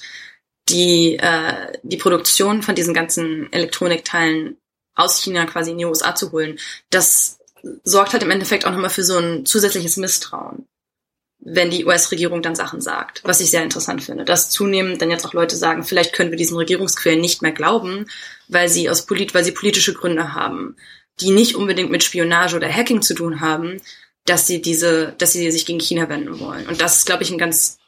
[0.69, 4.57] die, äh, die Produktion von diesen ganzen Elektronikteilen
[4.95, 6.59] aus China quasi in die USA zu holen,
[6.89, 7.39] das
[7.83, 10.67] sorgt halt im Endeffekt auch nochmal für so ein zusätzliches Misstrauen,
[11.39, 15.25] wenn die US-Regierung dann Sachen sagt, was ich sehr interessant finde, dass zunehmend dann jetzt
[15.25, 18.05] auch Leute sagen, vielleicht können wir diesen Regierungsquellen nicht mehr glauben,
[18.47, 20.75] weil sie aus polit weil sie politische Gründe haben,
[21.19, 23.81] die nicht unbedingt mit Spionage oder Hacking zu tun haben,
[24.29, 26.67] dass sie diese, dass sie sich gegen China wenden wollen.
[26.67, 27.79] Und das ist, glaube ich, ein ganz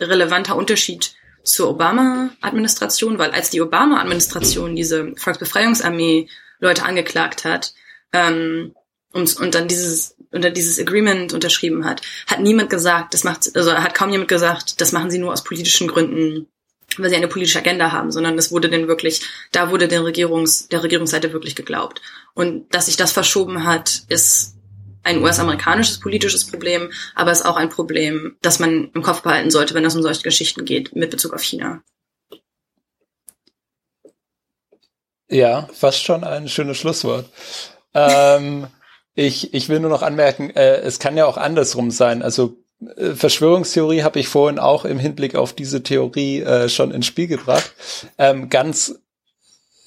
[0.00, 6.28] relevanter Unterschied zur Obama-Administration, weil als die Obama-Administration diese Volksbefreiungsarmee
[6.60, 7.74] Leute angeklagt hat
[8.12, 8.74] ähm,
[9.12, 13.72] und, und dann dieses unter dieses Agreement unterschrieben hat, hat niemand gesagt, das macht, also
[13.72, 16.46] hat kaum jemand gesagt, das machen sie nur aus politischen Gründen,
[16.98, 20.68] weil sie eine politische Agenda haben, sondern es wurde denn wirklich, da wurde den Regierungs,
[20.68, 22.00] der Regierungsseite wirklich geglaubt.
[22.34, 24.54] Und dass sich das verschoben hat, ist
[25.02, 29.50] ein US-amerikanisches politisches Problem, aber es ist auch ein Problem, das man im Kopf behalten
[29.50, 31.82] sollte, wenn es um solche Geschichten geht, mit Bezug auf China.
[35.30, 37.26] Ja, fast schon ein schönes Schlusswort.
[37.94, 38.66] ähm,
[39.14, 42.22] ich, ich will nur noch anmerken, äh, es kann ja auch andersrum sein.
[42.22, 42.58] Also
[42.96, 47.26] äh, Verschwörungstheorie habe ich vorhin auch im Hinblick auf diese Theorie äh, schon ins Spiel
[47.26, 47.72] gebracht.
[48.18, 48.99] Ähm, ganz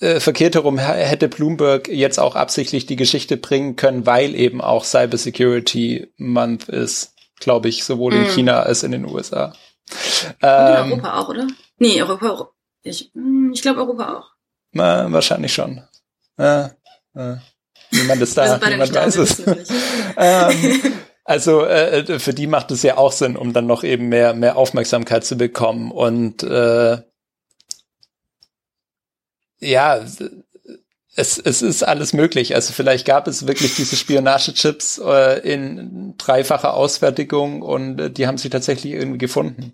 [0.04, 4.84] äh, verkehrt herum hätte Bloomberg jetzt auch absichtlich die Geschichte bringen können, weil eben auch
[4.84, 8.30] Cybersecurity Month ist, glaube ich, sowohl in mm.
[8.30, 9.54] China als in den USA.
[10.42, 11.48] Ähm, in Europa auch, oder?
[11.78, 12.50] Nee, Europa,
[12.84, 14.32] ich, hm, ich glaube Europa auch.
[14.74, 15.82] Na, wahrscheinlich schon.
[16.38, 16.66] Äh,
[17.16, 17.38] äh,
[17.92, 19.40] niemand ist da, niemand weiß es.
[20.18, 20.82] ähm,
[21.24, 24.58] also äh, für die macht es ja auch Sinn, um dann noch eben mehr mehr
[24.58, 26.98] Aufmerksamkeit zu bekommen und äh,
[29.64, 30.04] ja,
[31.16, 32.56] es, es ist alles möglich.
[32.56, 38.38] Also vielleicht gab es wirklich diese Spionagechips äh, in dreifacher Ausfertigung und äh, die haben
[38.38, 39.74] sich tatsächlich irgendwie gefunden.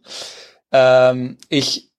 [0.72, 1.92] Ähm, ich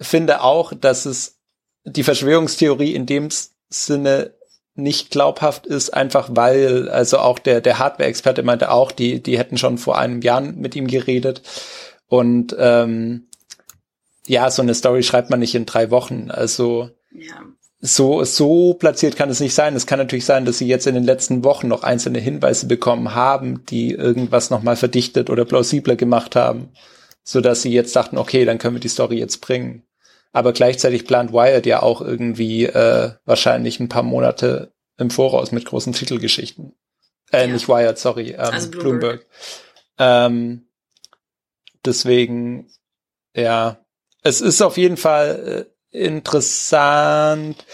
[0.00, 1.38] finde auch, dass es
[1.84, 3.28] die Verschwörungstheorie in dem
[3.68, 4.34] Sinne
[4.74, 9.56] nicht glaubhaft ist, einfach weil, also auch der, der Hardware-Experte meinte auch, die, die hätten
[9.56, 11.40] schon vor einem Jahr mit ihm geredet
[12.08, 13.28] und ähm,
[14.26, 16.30] ja, so eine Story schreibt man nicht in drei Wochen.
[16.30, 17.42] Also ja.
[17.80, 19.76] So, so platziert kann es nicht sein.
[19.76, 23.14] Es kann natürlich sein, dass sie jetzt in den letzten Wochen noch einzelne Hinweise bekommen
[23.14, 26.70] haben, die irgendwas nochmal verdichtet oder plausibler gemacht haben,
[27.22, 29.82] so dass sie jetzt dachten, okay, dann können wir die Story jetzt bringen.
[30.32, 35.66] Aber gleichzeitig plant Wired ja auch irgendwie äh, wahrscheinlich ein paar Monate im Voraus mit
[35.66, 36.74] großen Titelgeschichten.
[37.30, 37.52] Äh, ja.
[37.52, 39.26] nicht Wired, sorry, ähm, also Bloomberg.
[39.26, 39.26] Bloomberg.
[39.98, 40.68] Ähm,
[41.84, 42.68] deswegen,
[43.34, 43.78] ja,
[44.22, 47.64] es ist auf jeden Fall äh, interessant,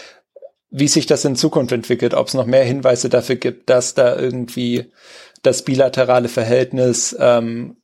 [0.69, 4.15] wie sich das in Zukunft entwickelt, ob es noch mehr Hinweise dafür gibt, dass da
[4.15, 4.91] irgendwie
[5.43, 7.77] das bilaterale Verhältnis ähm,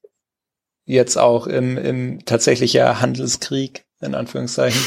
[0.86, 4.82] jetzt auch im, im tatsächlicher Handelskrieg, in Anführungszeichen,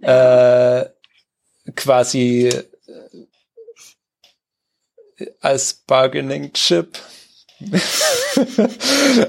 [0.00, 0.86] äh,
[1.76, 2.50] quasi
[5.16, 6.98] äh, als Bargaining Chip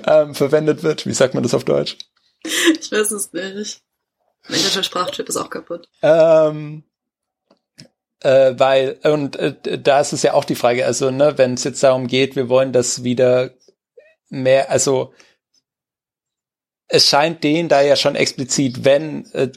[0.07, 1.05] ähm, verwendet wird.
[1.05, 1.97] Wie sagt man das auf Deutsch?
[2.43, 3.81] Ich weiß es nicht.
[4.49, 5.87] Mein deutscher Sprachchip ist auch kaputt.
[6.01, 6.83] Ähm,
[8.21, 11.63] äh, weil, und äh, da ist es ja auch die Frage, also, ne, wenn es
[11.63, 13.51] jetzt darum geht, wir wollen das wieder
[14.29, 15.13] mehr, also
[16.87, 19.49] es scheint denen da ja schon explizit, wenn äh,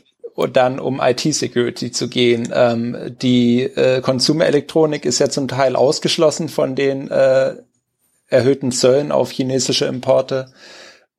[0.52, 2.52] dann um IT-Security zu gehen.
[2.54, 7.56] Ähm, die äh, Konsumerelektronik ist ja zum Teil ausgeschlossen von den äh,
[8.28, 10.52] erhöhten Zöllen auf chinesische Importe.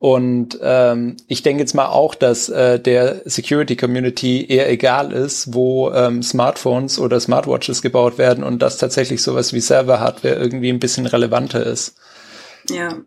[0.04, 5.54] Und ähm, ich denke jetzt mal auch, dass äh, der Security Community eher egal ist,
[5.54, 10.78] wo ähm, Smartphones oder Smartwatches gebaut werden und dass tatsächlich sowas wie Server-Hardware irgendwie ein
[10.78, 11.96] bisschen relevanter ist.
[12.68, 12.98] Ja.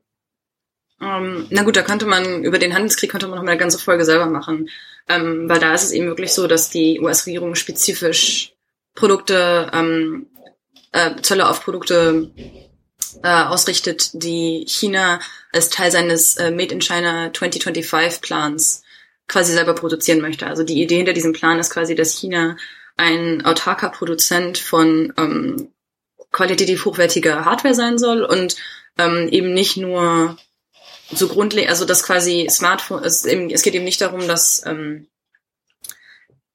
[0.99, 3.77] Ähm, na gut, da könnte man, über den Handelskrieg könnte man noch mal eine ganze
[3.77, 4.67] Folge selber machen.
[5.07, 8.53] Ähm, weil da ist es eben wirklich so, dass die US-Regierung spezifisch
[8.95, 10.31] Produkte, ähm,
[10.93, 12.31] äh, Zölle auf Produkte
[13.23, 15.19] äh, ausrichtet, die China
[15.51, 18.83] als Teil seines äh, Made in China 2025 Plans
[19.27, 20.47] quasi selber produzieren möchte.
[20.47, 22.57] Also die Idee hinter diesem Plan ist quasi, dass China
[22.95, 25.71] ein autarker Produzent von ähm,
[26.31, 28.55] qualitativ hochwertiger Hardware sein soll und
[28.97, 30.37] ähm, eben nicht nur
[31.11, 35.16] so grundlegend, also dass quasi Smartphone, es, es geht eben nicht darum, dass ähm, äh,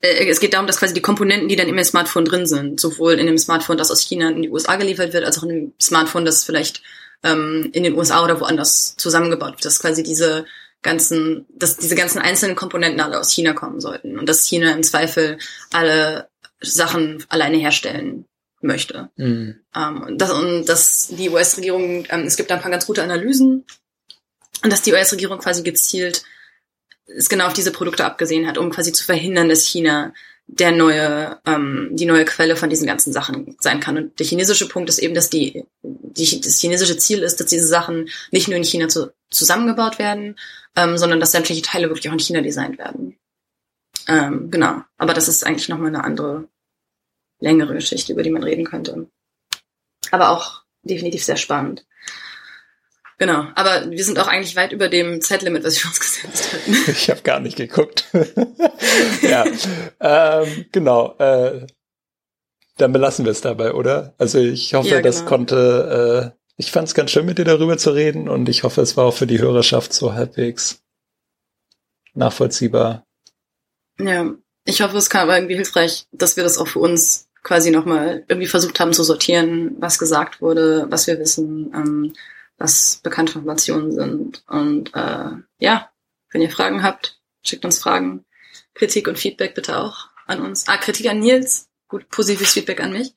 [0.02, 3.26] es geht darum, dass quasi die Komponenten, die dann im Smartphone drin sind, sowohl in
[3.26, 6.24] dem Smartphone, das aus China in die USA geliefert wird, als auch in dem Smartphone,
[6.24, 6.82] das vielleicht
[7.22, 10.44] ähm, in den USA oder woanders zusammengebaut wird, dass quasi diese
[10.82, 14.82] ganzen, dass diese ganzen einzelnen Komponenten alle aus China kommen sollten und dass China im
[14.82, 15.38] Zweifel
[15.72, 16.28] alle
[16.60, 18.26] Sachen alleine herstellen
[18.60, 19.10] möchte.
[19.16, 19.60] Mhm.
[19.76, 23.04] Ähm, und, das, und dass die US-Regierung, ähm, es gibt da ein paar ganz gute
[23.04, 23.64] Analysen,
[24.64, 26.22] und dass die US-Regierung quasi gezielt
[27.06, 30.12] es genau auf diese Produkte abgesehen hat, um quasi zu verhindern, dass China
[30.46, 33.96] der neue, ähm, die neue Quelle von diesen ganzen Sachen sein kann.
[33.96, 37.66] Und der chinesische Punkt ist eben, dass die, die das chinesische Ziel ist, dass diese
[37.66, 40.36] Sachen nicht nur in China zu, zusammengebaut werden,
[40.76, 43.16] ähm, sondern dass sämtliche Teile wirklich auch in China designt werden.
[44.08, 44.82] Ähm, genau.
[44.98, 46.48] Aber das ist eigentlich nochmal eine andere,
[47.40, 49.08] längere Geschichte, über die man reden könnte.
[50.10, 51.86] Aber auch definitiv sehr spannend.
[53.18, 56.76] Genau, aber wir sind auch eigentlich weit über dem Zeitlimit, was wir uns gesetzt hatten.
[56.90, 58.06] Ich habe gar nicht geguckt.
[59.22, 59.44] ja,
[60.00, 61.16] ähm, genau.
[61.18, 61.66] Äh,
[62.78, 64.14] dann belassen wir es dabei, oder?
[64.18, 65.06] Also ich hoffe, ja, genau.
[65.08, 66.32] das konnte.
[66.34, 68.96] Äh, ich fand es ganz schön, mit dir darüber zu reden und ich hoffe, es
[68.96, 70.82] war auch für die Hörerschaft so halbwegs
[72.14, 73.04] nachvollziehbar.
[73.98, 74.32] Ja,
[74.64, 78.48] ich hoffe, es war irgendwie hilfreich, dass wir das auch für uns quasi nochmal irgendwie
[78.48, 81.72] versucht haben zu sortieren, was gesagt wurde, was wir wissen.
[81.74, 82.12] Ähm,
[82.62, 84.44] was bekannte Informationen sind.
[84.48, 85.90] Und äh, ja,
[86.30, 88.24] wenn ihr Fragen habt, schickt uns Fragen.
[88.74, 90.68] Kritik und Feedback bitte auch an uns.
[90.68, 91.68] Ah, Kritik an Nils.
[91.88, 93.14] Gut, positives Feedback an mich.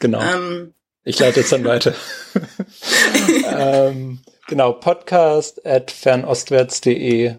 [0.00, 0.20] Genau.
[0.20, 0.74] Ähm,
[1.04, 1.94] ich leite jetzt dann weiter.
[3.46, 7.36] ähm, genau, podcast at fernostwärts.de.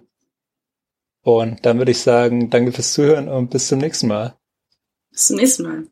[1.21, 4.35] Und dann würde ich sagen, danke fürs Zuhören und bis zum nächsten Mal.
[5.11, 5.87] Bis zum nächsten Mal.